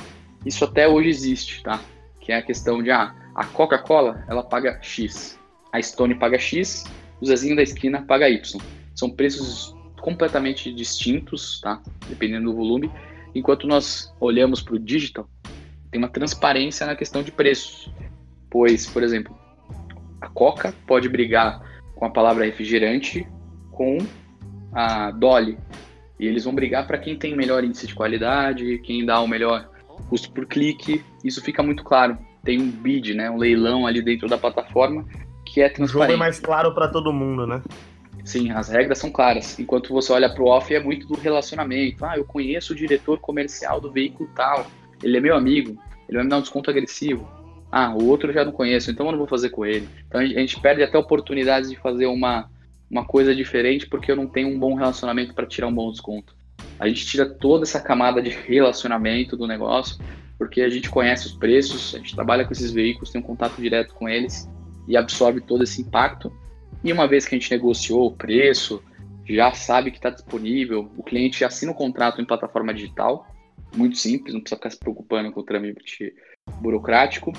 [0.46, 1.82] Isso até hoje existe, tá?
[2.22, 5.38] Que é a questão de ah, a Coca-Cola ela paga X,
[5.72, 6.86] a Stone paga X,
[7.22, 8.62] o Zezinho da esquina paga Y.
[8.96, 11.82] São preços completamente distintos, tá?
[12.08, 12.90] Dependendo do volume.
[13.36, 15.30] Enquanto nós olhamos para o digital,
[15.92, 17.92] tem uma transparência na questão de preços.
[18.50, 19.38] Pois, por exemplo,
[20.22, 21.62] a Coca pode brigar
[21.96, 23.28] com a palavra refrigerante
[23.72, 23.98] com
[24.74, 25.58] a Dolly.
[26.20, 29.70] E eles vão brigar para quem tem melhor índice de qualidade, quem dá o melhor
[30.10, 31.04] custo por clique.
[31.24, 32.18] Isso fica muito claro.
[32.44, 35.06] Tem um bid, né, um leilão ali dentro da plataforma
[35.46, 35.90] que é transparente.
[35.90, 37.62] O jogo é mais claro para todo mundo, né?
[38.24, 39.58] Sim, as regras são claras.
[39.58, 42.04] Enquanto você olha para o off, é muito do relacionamento.
[42.04, 44.68] Ah, eu conheço o diretor comercial do veículo tal,
[45.02, 45.78] ele é meu amigo,
[46.10, 47.28] ele vai me dar um desconto agressivo.
[47.72, 49.88] Ah, o outro eu já não conheço, então eu não vou fazer com ele.
[50.08, 52.50] Então a gente perde até oportunidades de fazer uma,
[52.90, 56.36] uma coisa diferente porque eu não tenho um bom relacionamento para tirar um bom desconto.
[56.80, 59.98] A gente tira toda essa camada de relacionamento do negócio
[60.38, 63.60] porque a gente conhece os preços, a gente trabalha com esses veículos, tem um contato
[63.60, 64.48] direto com eles
[64.88, 66.32] e absorve todo esse impacto.
[66.84, 68.82] E uma vez que a gente negociou o preço,
[69.28, 73.28] já sabe que está disponível, o cliente assina o contrato em plataforma digital,
[73.76, 76.14] muito simples, não precisa ficar se preocupando com o trâmite
[76.62, 77.34] burocrático,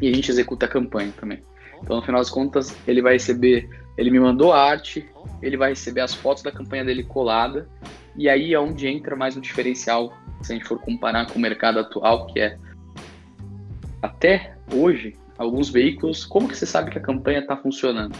[0.00, 1.42] e a gente executa a campanha também.
[1.82, 5.08] Então, no final das contas, ele vai receber, ele me mandou a arte,
[5.42, 7.68] ele vai receber as fotos da campanha dele colada,
[8.16, 11.42] e aí é onde entra mais um diferencial, se a gente for comparar com o
[11.42, 12.58] mercado atual, que é
[14.02, 18.16] até hoje, alguns veículos, como que você sabe que a campanha está funcionando?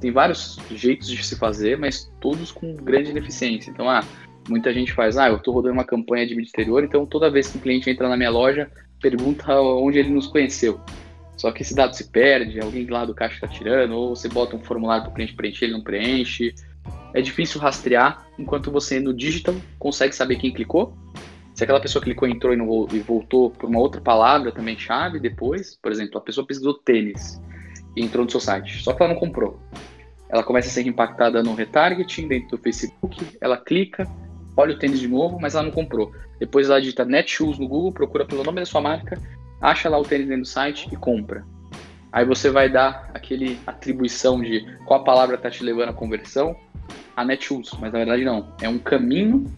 [0.00, 3.70] Tem vários jeitos de se fazer, mas todos com grande ineficiência.
[3.70, 4.04] Então, ah,
[4.48, 7.48] muita gente faz, ah, eu estou rodando uma campanha de mídia exterior, então toda vez
[7.48, 8.70] que um cliente entra na minha loja,
[9.04, 10.80] pergunta onde ele nos conheceu.
[11.36, 14.56] Só que esse dado se perde, alguém lá do caixa está tirando, ou você bota
[14.56, 16.54] um formulário para o cliente preencher, ele não preenche.
[17.12, 20.96] É difícil rastrear, enquanto você no digital consegue saber quem clicou,
[21.54, 25.20] se aquela pessoa clicou, entrou e, não, e voltou por uma outra palavra também chave
[25.20, 27.40] depois, por exemplo, a pessoa pesquisou tênis
[27.94, 29.60] e entrou no seu site, só que ela não comprou.
[30.30, 34.08] Ela começa a ser impactada no retargeting dentro do Facebook, ela clica,
[34.56, 36.12] olha o tênis de novo, mas ela não comprou.
[36.38, 39.18] Depois ela digita Netshoes no Google, procura pelo nome da sua marca,
[39.60, 41.44] acha lá o tênis dentro do site e compra.
[42.12, 46.56] Aí você vai dar aquele atribuição de qual palavra está te levando à conversão
[47.16, 48.52] a Netshoes, mas na verdade não.
[48.60, 49.52] É um caminho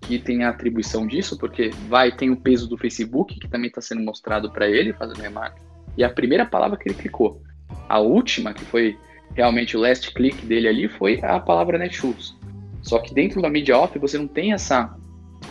[0.00, 3.80] que tem a atribuição disso, porque vai tem o peso do Facebook, que também está
[3.80, 5.64] sendo mostrado para ele, fazendo remarketing,
[5.96, 7.42] e a primeira palavra que ele clicou.
[7.88, 8.98] A última, que foi
[9.34, 12.36] realmente o last click dele ali, foi a palavra Netshoes.
[12.84, 14.94] Só que dentro da mídia off você não tem essa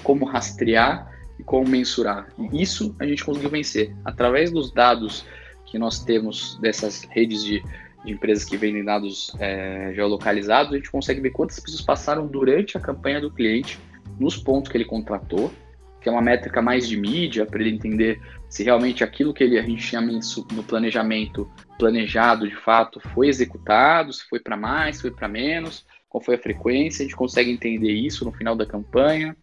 [0.04, 2.28] como rastrear e como mensurar.
[2.38, 3.94] E isso a gente conseguiu vencer.
[4.06, 5.26] Através dos dados
[5.66, 7.64] que nós temos dessas redes de,
[8.06, 12.78] de empresas que vendem dados é, geolocalizados, a gente consegue ver quantas pessoas passaram durante
[12.78, 13.80] a campanha do cliente
[14.20, 15.52] nos pontos que ele contratou,
[16.00, 19.58] que é uma métrica mais de mídia, para ele entender se realmente aquilo que ele,
[19.58, 25.02] a gente tinha no planejamento planejado de fato foi executado, se foi para mais, se
[25.02, 28.68] foi para menos, qual foi a frequência, a gente consegue entender isso no final da
[28.68, 29.36] campanha,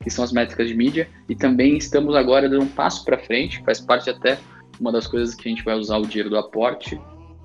[0.00, 3.60] que são as métricas de mídia, e também estamos agora dando um passo para frente,
[3.64, 4.38] faz parte até
[4.78, 7.00] uma das coisas que a gente vai usar o dinheiro do aporte,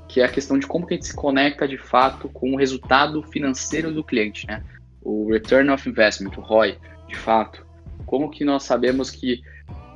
[0.08, 2.56] que é a questão de como que a gente se conecta de fato com o
[2.56, 4.64] resultado financeiro do cliente, né?
[5.02, 7.66] o return of investment, o ROI, de fato.
[8.06, 9.42] Como que nós sabemos que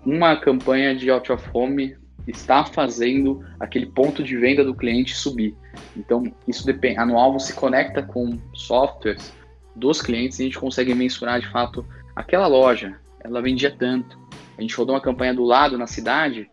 [0.04, 1.96] uma campanha de out of home
[2.28, 5.56] está fazendo aquele ponto de venda do cliente subir?
[5.96, 6.98] Então, isso depende.
[6.98, 9.34] A Anualvo se conecta com softwares
[9.76, 14.20] dos clientes e a gente consegue mensurar de fato aquela loja, ela vendia tanto.
[14.58, 16.50] A gente rodou uma campanha do lado na cidade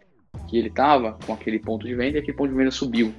[0.49, 3.13] que ele estava com aquele ponto de venda e aquele ponto de venda subiu.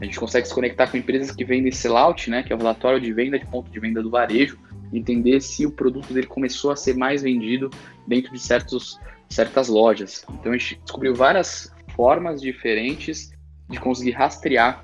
[0.00, 3.00] A gente consegue se conectar com empresas que vendem sellout, né, que é o relatório
[3.00, 4.58] de venda de ponto de venda do varejo,
[4.92, 7.68] entender se o produto dele começou a ser mais vendido
[8.06, 8.98] dentro de certos,
[9.28, 10.24] certas lojas.
[10.32, 11.70] Então a gente descobriu várias
[12.00, 13.30] formas diferentes
[13.68, 14.82] de conseguir rastrear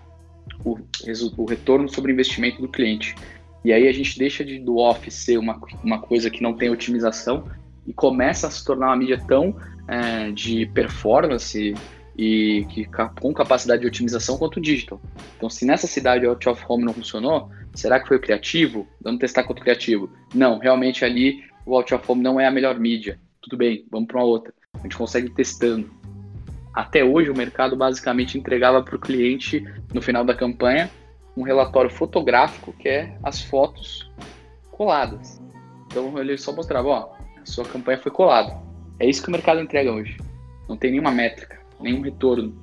[0.62, 0.76] o,
[1.38, 3.14] o retorno sobre investimento do cliente.
[3.64, 6.68] E aí a gente deixa de, do off ser uma, uma coisa que não tem
[6.68, 7.48] otimização
[7.87, 9.57] e começa a se tornar uma mídia tão
[9.88, 11.72] é, de performance
[12.18, 12.87] e que
[13.18, 15.00] com capacidade de otimização quanto o digital.
[15.38, 18.87] Então, se nessa cidade o out of home não funcionou, será que foi o criativo?
[19.00, 20.11] Vamos testar contra o criativo.
[20.35, 23.18] Não, realmente ali o out of home não é a melhor mídia.
[23.40, 24.52] Tudo bem, vamos para uma outra.
[24.74, 25.90] A gente consegue testando.
[26.76, 30.90] Até hoje o mercado basicamente entregava para o cliente no final da campanha
[31.36, 34.10] um relatório fotográfico que é as fotos
[34.70, 35.42] coladas.
[35.86, 38.56] Então ele só mostrava, ó, a sua campanha foi colada.
[39.00, 40.16] É isso que o mercado entrega hoje.
[40.68, 42.54] Não tem nenhuma métrica nenhum retorno.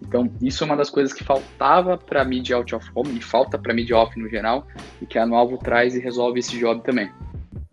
[0.00, 3.20] Então, isso é uma das coisas que faltava para a mídia out of home, e
[3.20, 4.66] falta para a mídia off no geral,
[5.00, 7.10] e que a Anualvo traz e resolve esse job também.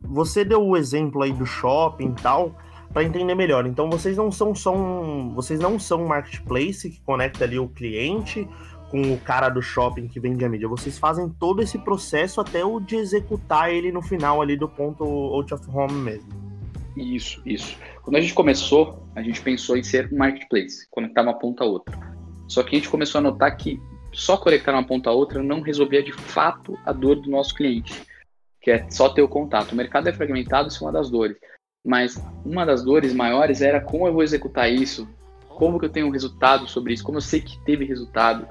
[0.01, 2.55] Você deu o exemplo aí do shopping e tal,
[2.93, 3.65] para entender melhor.
[3.65, 7.67] Então, vocês não são só um, vocês não são um marketplace que conecta ali o
[7.67, 8.47] cliente
[8.89, 10.67] com o cara do shopping que vende a mídia.
[10.67, 15.03] Vocês fazem todo esse processo até o de executar ele no final ali do ponto
[15.03, 16.29] out of home mesmo.
[16.97, 17.77] Isso, isso.
[18.01, 21.67] Quando a gente começou, a gente pensou em ser um marketplace, conectar uma ponta a
[21.67, 21.97] outra.
[22.47, 23.79] Só que a gente começou a notar que
[24.11, 28.01] só conectar uma ponta a outra não resolvia de fato a dor do nosso cliente,
[28.59, 29.71] que é só ter o contato.
[29.71, 31.37] O mercado é fragmentado, isso é uma das dores.
[31.85, 35.07] Mas uma das dores maiores era como eu vou executar isso,
[35.47, 38.47] como que eu tenho um resultado sobre isso, como eu sei que teve resultado.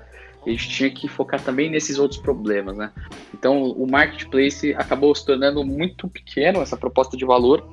[0.46, 2.90] A gente tinha que focar também nesses outros problemas, né?
[3.34, 7.68] Então, o marketplace acabou se tornando muito pequeno, essa proposta de valor,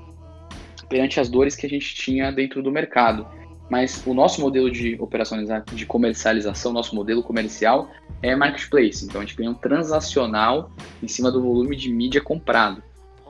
[0.90, 3.26] perante as dores que a gente tinha dentro do mercado.
[3.70, 7.90] Mas o nosso modelo de operacionalizar, de comercialização, nosso modelo comercial
[8.22, 9.06] é marketplace.
[9.06, 12.84] Então a gente ganha um transacional em cima do volume de mídia comprado.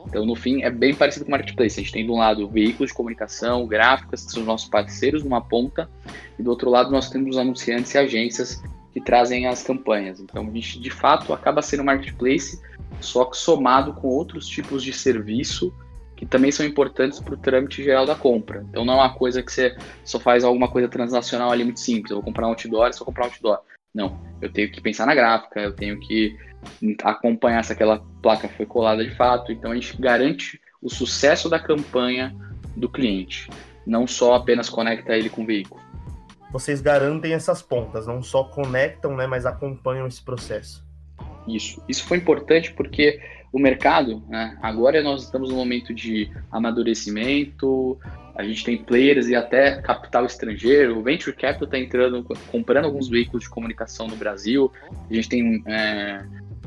[0.07, 1.79] Então, no fim, é bem parecido com o marketplace.
[1.79, 5.23] A gente tem, de um lado, veículos de comunicação, gráficas, que são os nossos parceiros
[5.23, 5.89] numa ponta,
[6.37, 8.63] e do outro lado, nós temos os anunciantes e agências
[8.93, 10.19] que trazem as campanhas.
[10.19, 12.61] Então, a gente, de fato, acaba sendo marketplace,
[13.01, 15.73] só que somado com outros tipos de serviço
[16.15, 18.65] que também são importantes para o trâmite geral da compra.
[18.69, 22.09] Então não é uma coisa que você só faz alguma coisa transacional ali muito simples.
[22.09, 23.59] Eu vou comprar um outdoor, só comprar um outdoor.
[23.93, 26.37] Não, eu tenho que pensar na gráfica, eu tenho que
[27.03, 29.51] acompanhar se aquela placa foi colada de fato.
[29.51, 32.35] Então a gente garante o sucesso da campanha
[32.75, 33.49] do cliente,
[33.85, 35.81] não só apenas conecta ele com o veículo.
[36.51, 40.85] Vocês garantem essas pontas, não só conectam, né, mas acompanham esse processo.
[41.47, 41.81] Isso.
[41.87, 43.19] Isso foi importante porque
[43.51, 47.97] o mercado, né, agora nós estamos no momento de amadurecimento,
[48.35, 53.07] a gente tem players e até capital estrangeiro, o Venture Capital está entrando, comprando alguns
[53.07, 54.71] veículos de comunicação no Brasil,
[55.09, 56.25] a gente tem é,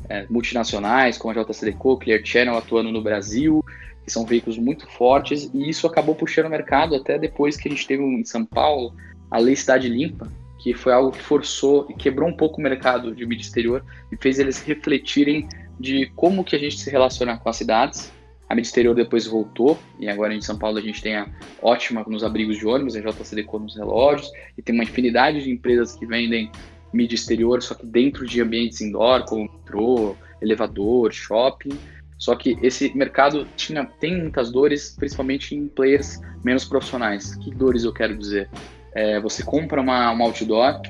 [0.08, 3.64] é, multinacionais como a JCDecO, Clear Channel atuando no Brasil,
[4.04, 7.70] que são veículos muito fortes, e isso acabou puxando o mercado até depois que a
[7.70, 8.94] gente teve em São Paulo
[9.30, 13.14] a Lei Cidade Limpa, que foi algo que forçou e quebrou um pouco o mercado
[13.14, 15.46] de mídia exterior e fez eles refletirem
[15.78, 18.12] de como que a gente se relaciona com as cidades.
[18.48, 21.28] A mídia exterior depois voltou, e agora em São Paulo a gente tem a
[21.62, 25.94] ótima nos abrigos de ônibus, a JCDecô nos relógios, e tem uma infinidade de empresas
[25.94, 26.50] que vendem
[26.92, 31.76] mídia exterior, só que dentro de ambientes indoor, como metrô, elevador, shopping.
[32.18, 37.36] Só que esse mercado tinha, tem muitas dores, principalmente em players menos profissionais.
[37.36, 38.50] Que dores eu quero dizer?
[38.92, 40.80] É, você compra uma, uma outdoor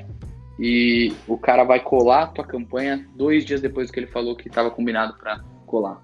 [0.59, 4.47] e o cara vai colar a tua campanha dois dias depois que ele falou que
[4.47, 6.01] estava combinado para colar.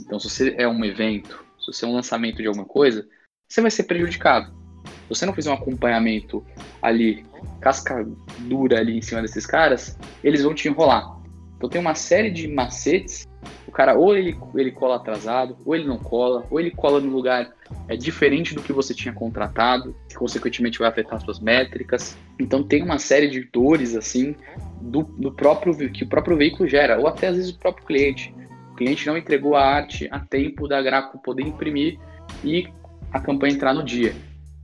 [0.00, 3.06] Então, se você é um evento, se você é um lançamento de alguma coisa,
[3.48, 4.52] você vai ser prejudicado.
[5.08, 6.44] Você não fizer um acompanhamento
[6.82, 7.24] ali,
[7.60, 8.06] casca
[8.38, 11.18] dura ali em cima desses caras, eles vão te enrolar.
[11.56, 13.26] Então tem uma série de macetes.
[13.66, 17.10] O cara ou ele, ele cola atrasado, ou ele não cola, ou ele cola no
[17.10, 17.52] lugar
[17.86, 22.16] é diferente do que você tinha contratado, que consequentemente vai afetar suas métricas.
[22.38, 24.34] Então tem uma série de dores assim
[24.80, 28.34] do, do próprio que o próprio veículo gera, ou até às vezes o próprio cliente.
[28.72, 31.98] O cliente não entregou a arte a tempo da Graco poder imprimir
[32.44, 32.68] e
[33.12, 34.14] a campanha entrar no dia.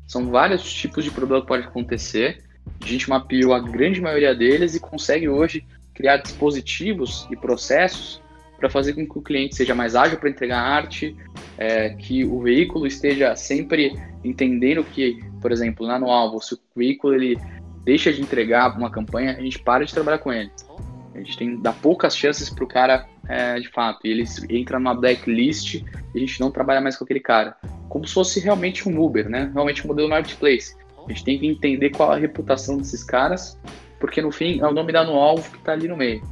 [0.06, 2.42] São vários tipos de problema que pode acontecer.
[2.82, 5.64] A gente mapeou a grande maioria deles e consegue hoje
[5.94, 8.22] criar dispositivos e processos
[8.58, 11.16] para fazer com que o cliente seja mais ágil para entregar arte,
[11.58, 13.92] é, que o veículo esteja sempre
[14.24, 17.38] entendendo que, por exemplo, lá no alvo, se o veículo ele
[17.84, 20.50] deixa de entregar uma campanha, a gente para de trabalhar com ele.
[21.14, 24.94] A gente tem dá poucas chances para o cara, é, de fato, ele entra numa
[24.94, 27.56] blacklist e a gente não trabalha mais com aquele cara.
[27.94, 29.52] Como se fosse realmente um Uber, né?
[29.54, 30.74] Realmente um modelo marketplace.
[30.98, 33.56] A gente tem que entender qual a reputação desses caras
[34.00, 36.22] porque no fim é o nome da alvo que está ali no meio.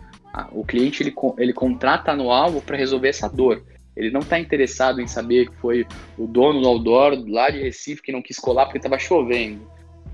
[0.51, 3.65] O cliente ele, ele contrata no alvo para resolver essa dor.
[3.97, 5.87] Ele não está interessado em saber que foi
[6.19, 9.67] o dono do outdoor lá de Recife que não quis colar porque estava chovendo.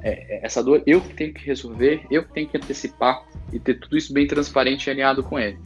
[0.02, 3.58] É, é, essa dor eu que tenho que resolver, eu que tenho que antecipar e
[3.58, 5.58] ter tudo isso bem transparente e alinhado com ele.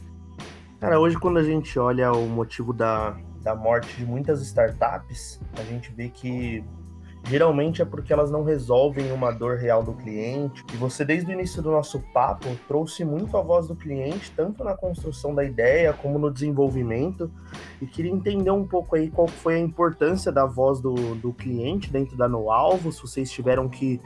[0.83, 5.63] Cara, hoje quando a gente olha o motivo da, da morte de muitas startups, a
[5.63, 6.61] gente vê que
[7.23, 10.61] geralmente é porque elas não resolvem uma dor real do cliente.
[10.73, 14.61] E você, desde o início do nosso papo, trouxe muito a voz do cliente, tanto
[14.61, 17.31] na construção da ideia como no desenvolvimento.
[17.81, 21.89] E queria entender um pouco aí qual foi a importância da voz do, do cliente
[21.89, 24.01] dentro da No Alvo, se vocês tiveram que,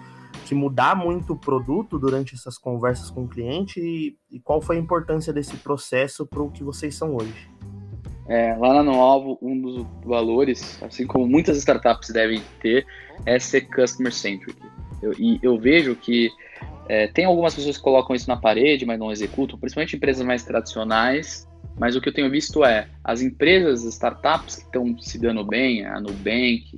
[0.47, 4.77] que mudar muito o produto durante essas conversas com o cliente e, e qual foi
[4.77, 7.49] a importância desse processo para o que vocês são hoje.
[8.29, 12.85] É, lá na No Alvo, um dos valores, assim como muitas startups devem ter,
[13.25, 14.57] é ser customer centric.
[15.01, 16.29] Eu, e eu vejo que
[16.87, 20.43] é, tem algumas pessoas que colocam isso na parede, mas não executam, principalmente empresas mais
[20.43, 21.47] tradicionais.
[21.77, 25.43] Mas o que eu tenho visto é as empresas, as startups que estão se dando
[25.43, 26.71] bem, a Nubank,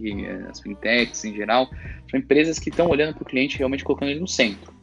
[0.49, 1.69] as fintechs em geral,
[2.09, 4.73] são empresas que estão olhando para o cliente realmente colocando ele no centro.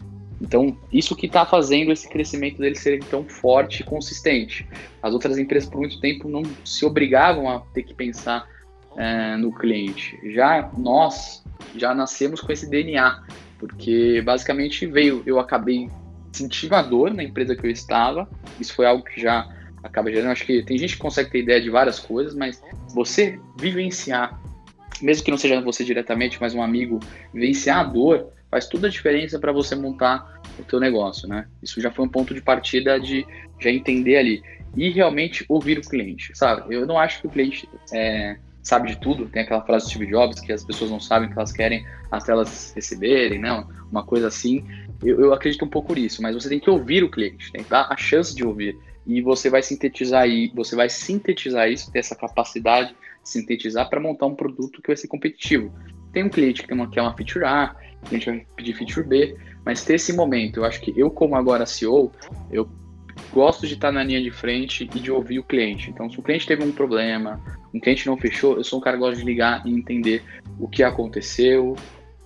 [0.41, 4.67] Então, isso que está fazendo esse crescimento dele ser tão forte e consistente.
[5.03, 8.47] As outras empresas, por muito tempo, não se obrigavam a ter que pensar
[8.97, 10.19] é, no cliente.
[10.33, 13.23] Já nós, já nascemos com esse DNA,
[13.59, 15.89] porque basicamente veio, eu acabei
[16.33, 18.29] sentindo a dor na empresa que eu estava,
[18.61, 19.49] isso foi algo que já
[19.87, 22.63] acaba gerando, acho que tem gente que consegue ter ideia de várias coisas, mas
[22.95, 24.39] você vivenciar,
[25.01, 27.01] mesmo que não seja você diretamente, mas um amigo,
[27.33, 31.47] vivenciar a dor, faz toda a diferença para você montar o teu negócio, né?
[31.63, 33.27] Isso já foi um ponto de partida de
[33.61, 34.43] já entender ali
[34.77, 36.75] e realmente ouvir o cliente, sabe?
[36.75, 39.27] Eu não acho que o cliente é, sabe de tudo.
[39.27, 41.87] Tem aquela frase do Steve Jobs que as pessoas não sabem o que elas querem
[42.11, 43.65] até elas receberem, né?
[43.91, 44.65] Uma coisa assim.
[45.03, 47.71] Eu, eu acredito um pouco nisso, mas você tem que ouvir o cliente, tem que
[47.71, 52.01] dar a chance de ouvir e você vai sintetizar aí, você vai sintetizar isso, ter
[52.01, 55.73] essa capacidade de sintetizar para montar um produto que vai ser competitivo.
[56.13, 58.75] Tem um cliente que, tem uma, que é uma feature A, a gente vai pedir
[58.75, 62.11] feature B, mas ter esse momento, eu acho que eu, como agora CEO,
[62.51, 62.69] eu
[63.33, 65.91] gosto de estar na linha de frente e de ouvir o cliente.
[65.91, 67.41] Então, se o cliente teve um problema,
[67.73, 70.23] um cliente não fechou, eu sou um cara que gosta de ligar e entender
[70.59, 71.77] o que aconteceu.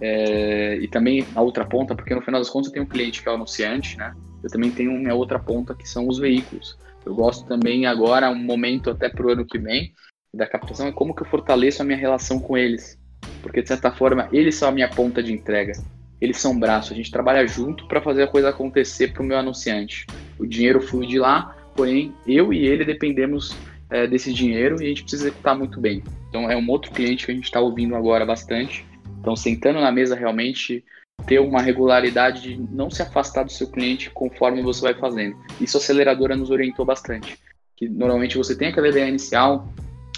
[0.03, 3.23] É, e também a outra ponta, porque no final das contas eu tenho um cliente
[3.23, 4.15] que é o anunciante, né?
[4.43, 6.79] Eu também tenho minha outra ponta que são os veículos.
[7.05, 9.93] Eu gosto também agora, um momento até para o ano que vem,
[10.33, 12.99] da captação, é como que eu fortaleço a minha relação com eles.
[13.43, 15.73] Porque, de certa forma, eles são a minha ponta de entrega.
[16.21, 16.93] Eles são braço.
[16.93, 20.07] A gente trabalha junto para fazer a coisa acontecer para o meu anunciante.
[20.39, 23.57] O dinheiro flui de lá, porém, eu e ele dependemos
[23.91, 26.03] é, desse dinheiro e a gente precisa executar muito bem.
[26.29, 28.85] Então, é um outro cliente que a gente está ouvindo agora bastante.
[29.19, 30.85] Então, sentando na mesa, realmente
[31.31, 35.37] ter uma regularidade de não se afastar do seu cliente conforme você vai fazendo.
[35.61, 37.39] Isso a aceleradora nos orientou bastante.
[37.77, 39.73] Que normalmente você tem aquela ideia inicial,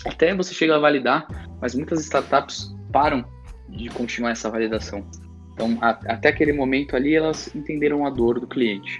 [0.06, 1.26] até você chega a validar,
[1.60, 3.22] mas muitas startups param
[3.68, 5.06] de continuar essa validação.
[5.52, 8.98] Então, a, até aquele momento ali, elas entenderam a dor do cliente.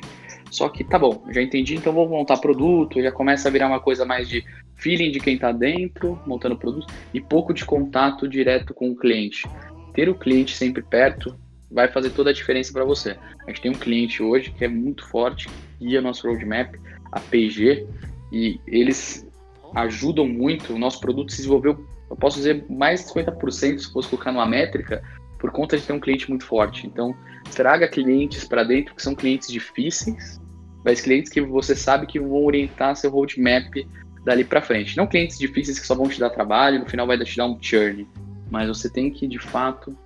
[0.51, 3.81] Só que, tá bom, já entendi, então vou montar produto, já começa a virar uma
[3.81, 4.45] coisa mais de
[4.75, 9.49] feeling de quem está dentro, montando produto, e pouco de contato direto com o cliente.
[9.95, 11.41] Ter o cliente sempre perto
[11.73, 13.17] vai fazer toda a diferença para você.
[13.47, 15.49] A gente tem um cliente hoje que é muito forte,
[15.81, 16.75] guia nosso roadmap,
[17.11, 17.87] a PG,
[18.31, 19.27] e eles
[19.75, 20.75] ajudam muito.
[20.75, 24.47] O nosso produto se desenvolveu, eu posso dizer, mais de 50%, se fosse colocar numa
[24.47, 25.03] métrica,
[25.39, 26.87] por conta de ter um cliente muito forte.
[26.87, 27.15] Então,
[27.55, 30.41] traga clientes para dentro que são clientes difíceis,
[30.85, 33.75] mas clientes que você sabe que vão orientar seu roadmap
[34.25, 34.97] dali para frente.
[34.97, 37.59] Não clientes difíceis que só vão te dar trabalho, no final vai te dar um
[37.61, 38.07] churn,
[38.51, 39.97] mas você tem que, de fato,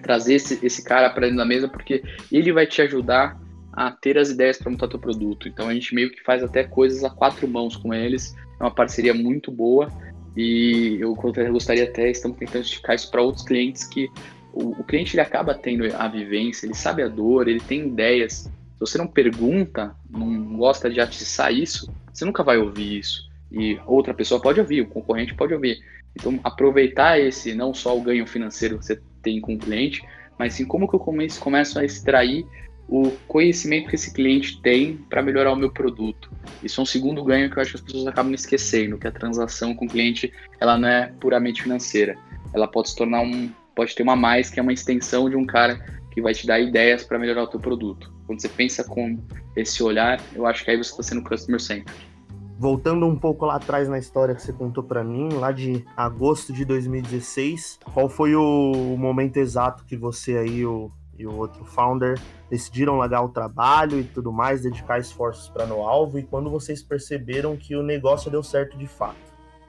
[0.00, 3.38] trazer esse, esse cara para dentro da mesa, porque ele vai te ajudar
[3.72, 5.48] a ter as ideias para montar teu produto.
[5.48, 8.34] Então a gente meio que faz até coisas a quatro mãos com eles.
[8.58, 9.88] É uma parceria muito boa
[10.36, 14.08] e eu gostaria até, estamos tentando esticar isso para outros clientes que
[14.52, 18.50] o, o, cliente ele acaba tendo a vivência, ele sabe a dor, ele tem ideias.
[18.74, 23.28] Se você não pergunta, não gosta de atiçar isso, você nunca vai ouvir isso.
[23.50, 25.80] E outra pessoa pode ouvir, o concorrente pode ouvir.
[26.14, 30.02] Então, aproveitar esse, não só o ganho financeiro que você tem com o cliente,
[30.38, 32.46] mas sim como que eu começo, começo a extrair
[32.88, 36.30] o conhecimento que esse cliente tem para melhorar o meu produto.
[36.62, 39.12] Isso é um segundo ganho que eu acho que as pessoas acabam esquecendo, que a
[39.12, 42.18] transação com o cliente ela não é puramente financeira.
[42.52, 45.46] Ela pode se tornar um, pode ter uma mais que é uma extensão de um
[45.46, 45.78] cara
[46.10, 48.12] que vai te dar ideias para melhorar o teu produto.
[48.26, 49.18] Quando você pensa com
[49.54, 52.09] esse olhar, eu acho que aí você está sendo customer centric.
[52.60, 56.52] Voltando um pouco lá atrás na história que você contou para mim, lá de agosto
[56.52, 62.20] de 2016, qual foi o momento exato que você aí o, e o outro founder
[62.50, 66.82] decidiram largar o trabalho e tudo mais, dedicar esforços para no alvo e quando vocês
[66.82, 69.16] perceberam que o negócio deu certo de fato?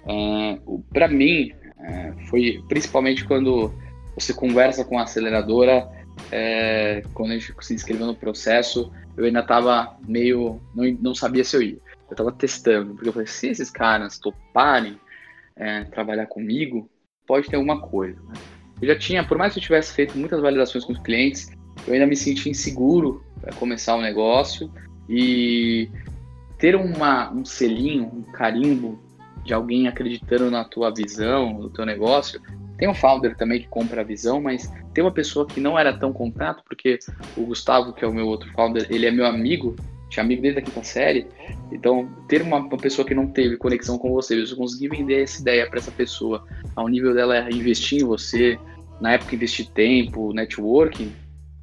[0.04, 3.74] Uh, ah, para mim, uh, foi principalmente quando
[4.16, 5.90] você conversa com a aceleradora,
[6.30, 10.60] é, quando a gente se inscreveu no processo, eu ainda estava meio.
[10.76, 14.20] Não, não sabia se eu ia eu estava testando, porque eu falei, se esses caras
[14.20, 15.00] toparem
[15.56, 16.90] é, trabalhar comigo,
[17.26, 18.20] pode ter alguma coisa.
[18.22, 18.34] Né?
[18.82, 21.50] Eu já tinha, por mais que eu tivesse feito muitas validações com os clientes,
[21.88, 24.70] eu ainda me sentia inseguro para começar o um negócio
[25.08, 25.90] e
[26.58, 29.02] ter uma, um selinho, um carimbo
[29.46, 32.42] de alguém acreditando na tua visão, no teu negócio.
[32.78, 35.98] Tem um founder também que compra a visão, mas tem uma pessoa que não era
[35.98, 37.00] tão contato, porque
[37.38, 39.76] o Gustavo, que é o meu outro founder, ele é meu amigo
[40.12, 41.26] tinha amigo desde a quinta série.
[41.72, 45.42] Então, ter uma, uma, pessoa que não teve conexão com você, você conseguir vender essa
[45.42, 46.46] ideia para essa pessoa,
[46.76, 48.60] ao nível dela investir em você,
[49.00, 51.12] na época investir tempo, networking,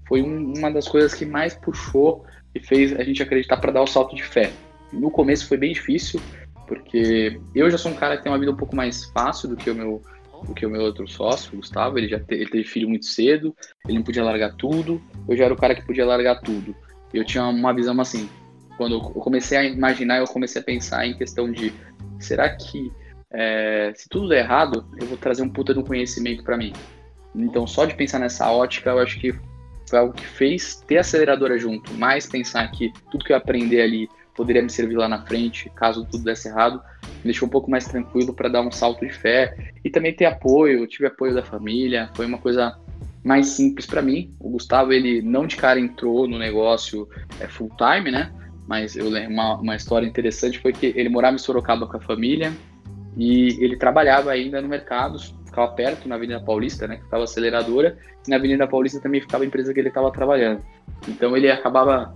[0.09, 2.25] foi um, uma das coisas que mais puxou
[2.55, 4.51] e fez a gente acreditar para dar o salto de fé.
[4.91, 6.19] No começo foi bem difícil,
[6.67, 9.57] porque eu já sou um cara que tem uma vida um pouco mais fácil do
[9.57, 10.03] que o meu
[10.47, 13.07] do que o meu outro sócio, o Gustavo, ele já te, ele teve filho muito
[13.07, 13.53] cedo,
[13.89, 16.77] ele não podia largar tudo, eu já era o cara que podia largar tudo.
[17.13, 18.29] Eu tinha uma visão assim,
[18.77, 21.75] quando eu comecei a imaginar, eu comecei a pensar em questão de
[22.19, 22.93] será que
[23.31, 26.75] é, se tudo der errado, eu vou trazer um puta de um conhecimento para mim.
[27.35, 29.35] Então, só de pensar nessa ótica, eu acho que
[29.89, 33.83] foi algo que fez ter a aceleradora junto, mais pensar que tudo que eu aprender
[33.83, 36.81] ali poderia me servir lá na frente, caso tudo desse errado,
[37.19, 40.27] me deixou um pouco mais tranquilo para dar um salto de fé e também ter
[40.27, 40.81] apoio.
[40.81, 42.79] Eu tive apoio da família, foi uma coisa
[43.29, 44.35] mais simples para mim.
[44.41, 47.07] O Gustavo, ele não de cara entrou no negócio
[47.39, 48.33] é, full time, né?
[48.67, 52.01] Mas eu lembro uma, uma história interessante foi que ele morava em Sorocaba com a
[52.01, 52.51] família
[53.19, 56.97] e ele trabalhava ainda no mercado, ficava perto na Avenida Paulista, né?
[56.97, 60.63] Que ficava aceleradora, e na Avenida Paulista também ficava a empresa que ele estava trabalhando.
[61.07, 62.15] Então ele acabava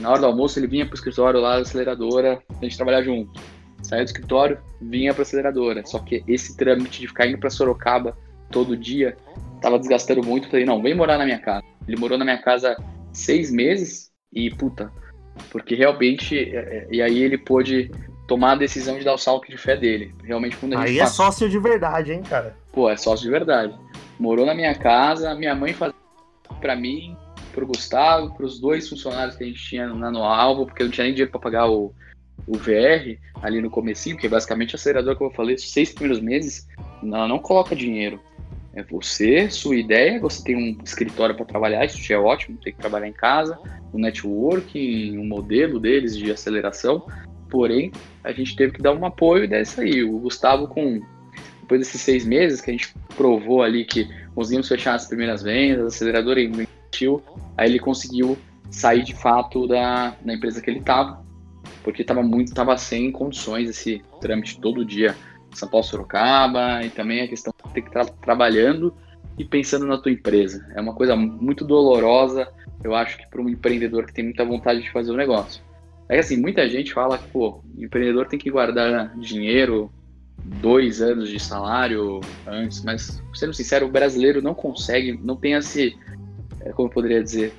[0.00, 3.02] na hora do almoço ele vinha para o escritório lá da aceleradora, a gente trabalhar
[3.02, 3.40] junto.
[3.82, 5.86] Saía do escritório, vinha para a aceleradora.
[5.86, 8.16] Só que esse trâmite de ficar indo para Sorocaba
[8.50, 9.16] todo dia
[9.60, 10.48] tava desgastando muito.
[10.48, 11.64] Falei, não, vem morar na minha casa.
[11.86, 12.76] Ele morou na minha casa
[13.12, 14.90] seis meses e, puta,
[15.50, 16.38] porque realmente.
[16.38, 17.90] É, é, e aí ele pôde
[18.26, 20.14] tomar a decisão de dar o salto de fé dele.
[20.22, 20.90] Realmente, quando a gente.
[20.90, 22.56] Aí é sócio de verdade, hein, cara?
[22.72, 23.74] Pô, é sócio de verdade.
[24.18, 25.98] Morou na minha casa, minha mãe fazia
[26.60, 27.16] para mim,
[27.52, 31.04] pro Gustavo, pros dois funcionários que a gente tinha no alvo, porque eu não tinha
[31.04, 31.94] nem dinheiro para pagar o,
[32.46, 36.68] o VR ali no comecinho, porque basicamente a aceleradora, como eu falei, seis primeiros meses,
[37.02, 38.20] ela não coloca dinheiro.
[38.72, 42.72] É você, sua ideia, você tem um escritório para trabalhar, isso já é ótimo, tem
[42.72, 43.58] que trabalhar em casa,
[43.92, 47.04] o um network, um modelo deles de aceleração,
[47.50, 47.90] porém,
[48.22, 50.04] a gente teve que dar um apoio dessa aí.
[50.04, 51.02] O Gustavo, com
[51.62, 55.84] depois desses seis meses que a gente provou ali que conseguimos fechar as primeiras vendas,
[55.84, 57.22] a aceleradora investiu,
[57.56, 58.36] aí ele conseguiu
[58.70, 61.24] sair de fato da, da empresa que ele estava,
[61.82, 65.14] porque estava muito, estava sem condições esse trâmite todo dia
[65.58, 68.94] são Paulo Sorocaba, e também a questão de ter que estar trabalhando
[69.38, 70.66] e pensando na tua empresa.
[70.74, 72.48] É uma coisa muito dolorosa,
[72.82, 75.62] eu acho que para um empreendedor que tem muita vontade de fazer o um negócio.
[76.08, 79.92] É assim, muita gente fala que, pô, o empreendedor tem que guardar dinheiro,
[80.44, 85.96] dois anos de salário antes, mas, sendo sincero, o brasileiro não consegue, não tem esse,
[86.60, 87.52] é, como eu poderia dizer,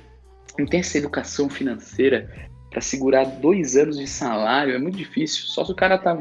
[0.58, 2.28] não tem essa educação financeira
[2.70, 5.44] para segurar dois anos de salário, é muito difícil.
[5.44, 6.18] Só se o cara tá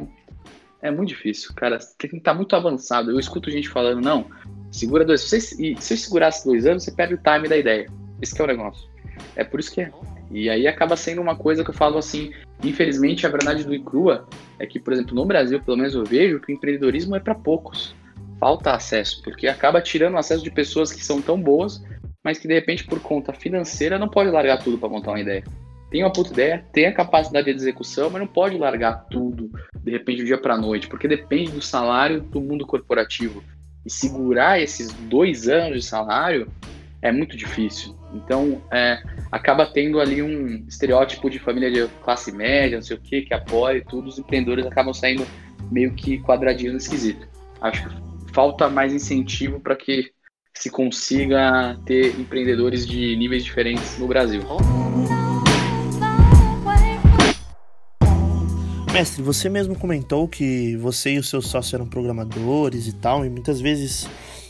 [0.82, 1.78] É muito difícil, cara.
[1.98, 3.12] Tem que estar muito avançado.
[3.12, 4.26] Eu escuto gente falando, não,
[4.72, 5.22] segura dois.
[5.22, 7.88] Se você, se você segurasse dois anos, você perde o time da ideia.
[8.22, 8.90] Esse é o negócio.
[9.36, 9.92] É por isso que é.
[10.32, 12.32] E aí acaba sendo uma coisa que eu falo assim,
[12.64, 14.28] infelizmente a verdade do Icrua
[14.58, 17.36] é que, por exemplo, no Brasil, pelo menos eu vejo que o empreendedorismo é para
[17.36, 17.94] poucos.
[18.40, 21.84] Falta acesso, porque acaba tirando acesso de pessoas que são tão boas,
[22.24, 25.44] mas que de repente por conta financeira não pode largar tudo para montar uma ideia.
[25.92, 29.52] Tem uma puta ideia, tem a capacidade de execução, mas não pode largar tudo
[29.84, 33.44] de repente do dia para noite, porque depende do salário do mundo corporativo.
[33.86, 36.50] E segurar esses dois anos de salário
[37.02, 37.94] é muito difícil.
[38.14, 43.02] Então, é, acaba tendo ali um estereótipo de família de classe média, não sei o
[43.02, 44.08] que, que apoia e tudo.
[44.08, 45.28] Os empreendedores acabam saindo
[45.70, 47.28] meio que quadradinhos no esquisito.
[47.60, 50.12] Acho que falta mais incentivo para que
[50.54, 54.42] se consiga ter empreendedores de níveis diferentes no Brasil.
[58.92, 63.30] Mestre, você mesmo comentou que você e o seu sócio eram programadores e tal, e
[63.30, 64.06] muitas vezes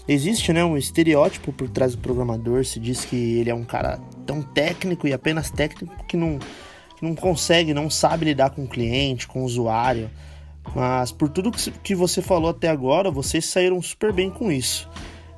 [0.07, 2.65] existe né, um estereótipo por trás do programador.
[2.65, 6.39] Se diz que ele é um cara tão técnico e apenas técnico que não,
[6.97, 10.09] que não consegue, não sabe lidar com o cliente, com o usuário.
[10.75, 14.89] Mas por tudo que você falou até agora, vocês saíram super bem com isso.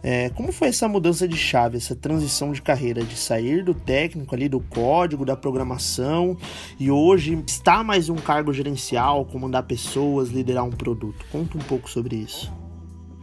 [0.05, 4.35] É, como foi essa mudança de chave, essa transição de carreira, de sair do técnico
[4.35, 6.37] ali, do código, da programação
[6.77, 11.25] e hoje está mais um cargo gerencial, comandar pessoas, liderar um produto?
[11.31, 12.51] Conta um pouco sobre isso.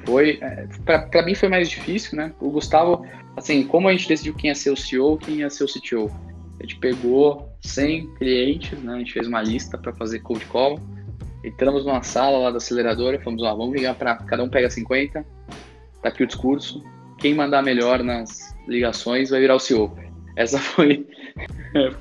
[0.07, 0.66] Foi, é,
[1.11, 2.33] para mim foi mais difícil, né?
[2.41, 3.05] O Gustavo,
[3.37, 6.11] assim, como a gente decidiu quem ia ser o CEO, quem ia ser o CTO?
[6.59, 8.95] A gente pegou 100 clientes, né?
[8.95, 10.81] A gente fez uma lista para fazer cold call.
[11.45, 15.22] Entramos numa sala lá da aceleradora, falamos, ó, vamos ligar para cada um pega 50
[16.03, 16.83] tá aqui o discurso.
[17.19, 19.97] Quem mandar melhor nas ligações vai virar o CEO.
[20.37, 21.07] Essa foi,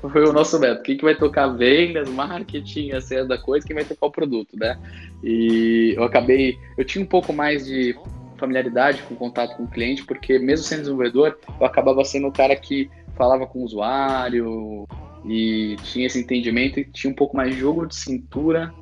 [0.00, 0.82] foi o nosso método.
[0.82, 4.78] Quem que vai tocar vendas, marketing, essa da coisa, quem vai tocar o produto, né?
[5.22, 7.94] E eu acabei, eu tinha um pouco mais de
[8.38, 12.56] familiaridade com contato com o cliente, porque mesmo sendo desenvolvedor, eu acabava sendo o cara
[12.56, 14.88] que falava com o usuário
[15.26, 18.72] e tinha esse entendimento e tinha um pouco mais de jogo de cintura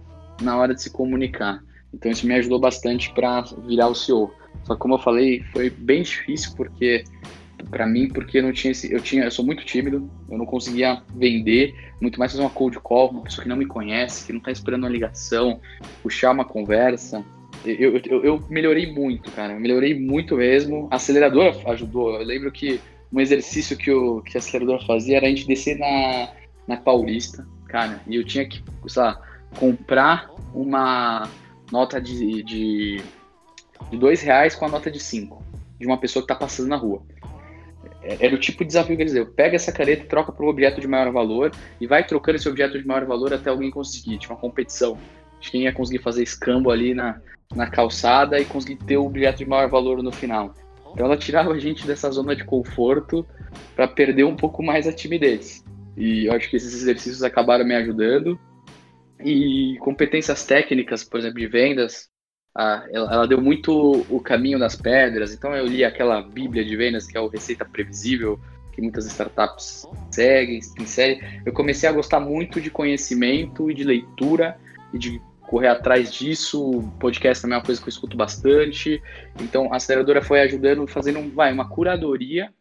[0.41, 1.61] na hora de se comunicar.
[1.93, 4.33] Então isso me ajudou bastante para virar o CEO.
[4.69, 7.03] Só que como eu falei, foi bem difícil porque
[7.71, 11.03] para mim, porque não tinha esse, eu tinha, eu sou muito tímido, eu não conseguia
[11.17, 14.41] vender, muito mais fazer uma cold call, uma pessoa que não me conhece, que não
[14.41, 15.61] tá esperando uma ligação,
[16.03, 17.25] puxar uma conversa.
[17.65, 20.87] Eu, eu, eu melhorei muito, cara, eu melhorei muito mesmo.
[20.91, 22.15] A aceleradora ajudou.
[22.15, 22.81] Eu lembro que
[23.13, 26.29] um exercício que, o, que a aceleradora fazia era a gente descer na,
[26.69, 29.21] na Paulista, cara, e eu tinha que, sei lá,
[29.59, 31.29] comprar uma
[31.73, 33.03] nota de, de
[33.91, 35.43] de dois reais com a nota de cinco
[35.79, 37.03] de uma pessoa que está passando na rua.
[38.03, 39.33] É, era o tipo de desafio que eles diziam.
[39.33, 42.79] Pega essa caneta troca para um objeto de maior valor e vai trocando esse objeto
[42.79, 44.19] de maior valor até alguém conseguir.
[44.19, 44.99] Tinha uma competição
[45.41, 47.21] de quem ia conseguir fazer escambo ali na,
[47.55, 50.55] na calçada e conseguir ter o objeto de maior valor no final.
[50.93, 53.27] Então ela tirava a gente dessa zona de conforto
[53.77, 55.65] para perder um pouco mais a timidez.
[55.97, 58.39] E eu acho que esses exercícios acabaram me ajudando.
[59.21, 62.09] E competências técnicas, por exemplo, de vendas,
[62.61, 65.33] ah, ela, ela, deu muito o caminho das pedras.
[65.33, 68.41] Então eu li aquela Bíblia de vendas que é o Receita Previsível,
[68.73, 71.23] que muitas startups seguem, série.
[71.47, 74.59] Eu comecei a gostar muito de conhecimento e de leitura
[74.93, 76.83] e de correr atrás disso.
[76.99, 79.01] Podcast também é uma coisa que eu escuto bastante.
[79.41, 82.53] Então a aceleradora foi ajudando, fazendo vai, uma curadoria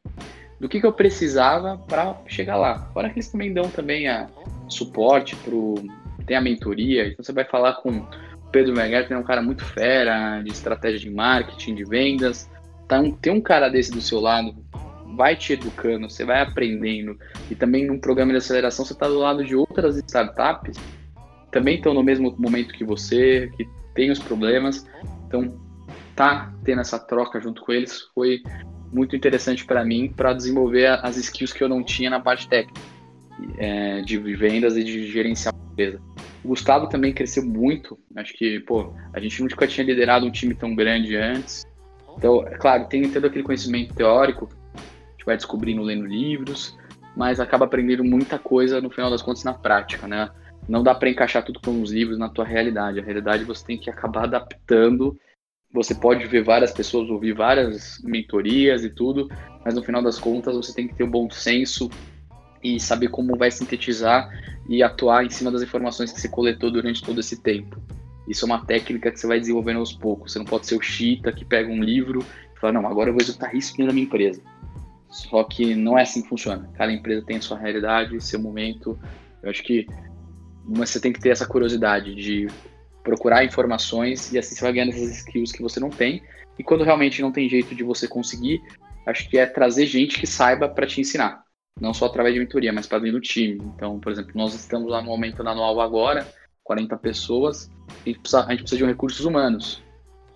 [0.59, 2.87] do que, que eu precisava para chegar lá.
[2.93, 4.29] Fora que eles também dão também a
[4.69, 5.83] suporte pro
[6.27, 8.05] tem a mentoria, então você vai falar com
[8.51, 12.49] Pedro Merguer é um cara muito fera de estratégia de marketing, de vendas.
[12.85, 14.55] Então, ter um cara desse do seu lado
[15.15, 17.17] vai te educando, você vai aprendendo.
[17.49, 20.77] E também num programa de aceleração, você está do lado de outras startups
[21.51, 24.85] também estão no mesmo momento que você, que tem os problemas.
[25.25, 25.59] Então,
[26.15, 28.41] tá tendo essa troca junto com eles foi
[28.91, 32.79] muito interessante para mim para desenvolver as skills que eu não tinha na parte técnica
[33.57, 36.01] é, de vendas e de gerenciar a empresa.
[36.47, 37.99] O Gustavo também cresceu muito.
[38.15, 41.67] Acho que, pô, a gente nunca tinha liderado um time tão grande antes.
[42.17, 46.77] Então, é claro, tem todo aquele conhecimento teórico, a gente vai descobrindo lendo livros,
[47.17, 50.29] mas acaba aprendendo muita coisa no final das contas na prática, né?
[50.69, 53.01] Não dá para encaixar tudo com os livros na tua realidade.
[53.01, 55.19] A realidade você tem que acabar adaptando.
[55.73, 59.27] Você pode ver várias pessoas, ouvir várias mentorias e tudo,
[59.65, 61.89] mas no final das contas você tem que ter o um bom senso
[62.63, 64.29] e saber como vai sintetizar
[64.67, 67.81] e atuar em cima das informações que você coletou durante todo esse tempo.
[68.27, 70.33] Isso é uma técnica que você vai desenvolvendo aos poucos.
[70.33, 72.19] Você não pode ser o chita que pega um livro
[72.55, 74.41] e fala, não, agora eu vou executar isso na minha empresa.
[75.09, 76.69] Só que não é assim que funciona.
[76.77, 78.99] Cada empresa tem a sua realidade, seu momento.
[79.41, 79.87] Eu acho que
[80.65, 82.47] você tem que ter essa curiosidade de
[83.01, 86.21] procurar informações e assim você vai ganhando essas skills que você não tem.
[86.59, 88.61] E quando realmente não tem jeito de você conseguir,
[89.05, 91.46] acho que é trazer gente que saiba para te ensinar.
[91.79, 93.61] Não só através de mentoria, mas para dentro do time.
[93.75, 96.27] Então, por exemplo, nós estamos lá no momento na anual agora,
[96.63, 97.71] 40 pessoas,
[98.03, 99.81] precisa, a gente precisa de um recursos humanos.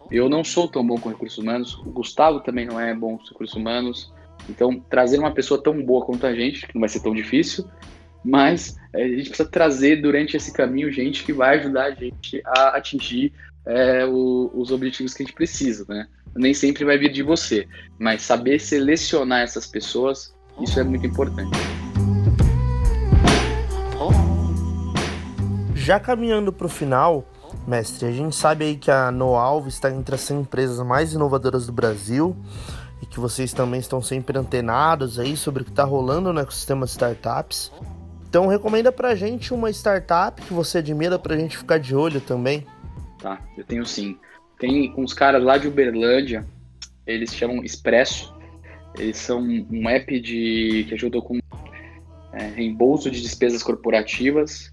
[0.10, 3.26] Eu não sou tão bom com recursos humanos, o Gustavo também não é bom com
[3.26, 4.14] recursos humanos.
[4.50, 7.66] Então, trazer uma pessoa tão boa quanto a gente, que não vai ser tão difícil,
[8.24, 12.42] mas é, a gente precisa trazer durante esse caminho gente que vai ajudar a gente
[12.46, 13.34] a atingir
[13.66, 16.08] é, o, os objetivos que a gente precisa, né?
[16.36, 17.68] Nem sempre vai vir de você,
[18.00, 21.52] mas saber selecionar essas pessoas, isso é muito importante.
[25.76, 27.26] Já caminhando para o final,
[27.68, 31.66] mestre, a gente sabe aí que a Noalvo está entre as 100 empresas mais inovadoras
[31.66, 32.36] do Brasil
[33.02, 36.86] e que vocês também estão sempre antenados aí sobre o que está rolando no ecossistema
[36.86, 37.72] de startups.
[38.30, 42.66] Então recomenda pra gente uma startup que você admira pra gente ficar de olho também.
[43.20, 44.18] Tá, eu tenho sim.
[44.60, 46.46] Tem uns caras lá de Uberlândia,
[47.06, 48.34] eles chamam Expresso.
[48.98, 51.40] Eles são um app de que ajuda com
[52.34, 54.72] é, reembolso de despesas corporativas.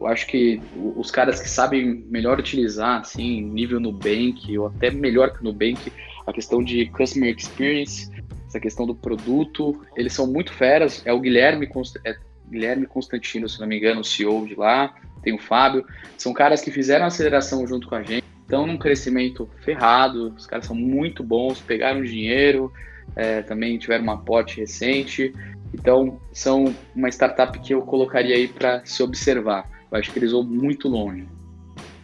[0.00, 0.60] Eu acho que
[0.96, 5.92] os caras que sabem melhor utilizar, assim, nível Nubank, ou até melhor que o Nubank,
[6.26, 8.08] a questão de customer experience,
[8.46, 11.02] essa questão do produto, eles são muito feras.
[11.04, 11.68] É o Guilherme,
[12.04, 12.16] é
[12.48, 15.84] Guilherme Constantino, se não me engano, o CEO de lá, tem o Fábio.
[16.16, 20.46] São caras que fizeram a aceleração junto com a gente, estão num crescimento ferrado, os
[20.46, 22.72] caras são muito bons, pegaram dinheiro,
[23.16, 25.32] é, também tiveram uma aporte recente.
[25.72, 29.68] Então, são uma startup que eu colocaria aí para se observar.
[29.90, 31.26] Eu acho que eles vão muito longe.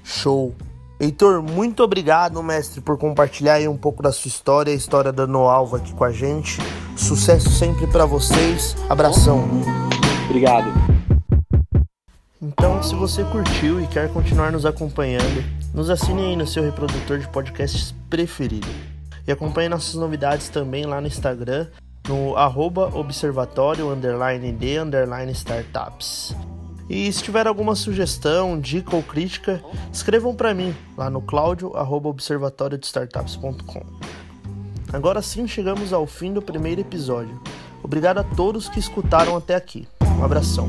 [0.02, 0.54] Show!
[1.00, 5.26] Heitor, muito obrigado, mestre, por compartilhar aí um pouco da sua história, a história da
[5.26, 6.58] Noalva aqui com a gente.
[6.96, 8.76] Sucesso sempre para vocês.
[8.88, 9.44] Abração.
[10.28, 10.72] Obrigado.
[12.40, 15.42] Então, se você curtiu e quer continuar nos acompanhando,
[15.74, 18.93] nos assine aí no seu reprodutor de podcasts preferido.
[19.26, 21.68] E acompanhe nossas novidades também lá no Instagram,
[22.06, 26.36] no arroba observatório underline de underline startups.
[26.88, 33.82] E se tiver alguma sugestão, dica ou crítica, escrevam para mim lá no claudio@observatoriodestartups.com.
[34.92, 37.40] Agora sim chegamos ao fim do primeiro episódio.
[37.82, 39.88] Obrigado a todos que escutaram até aqui.
[40.18, 40.68] Um abração.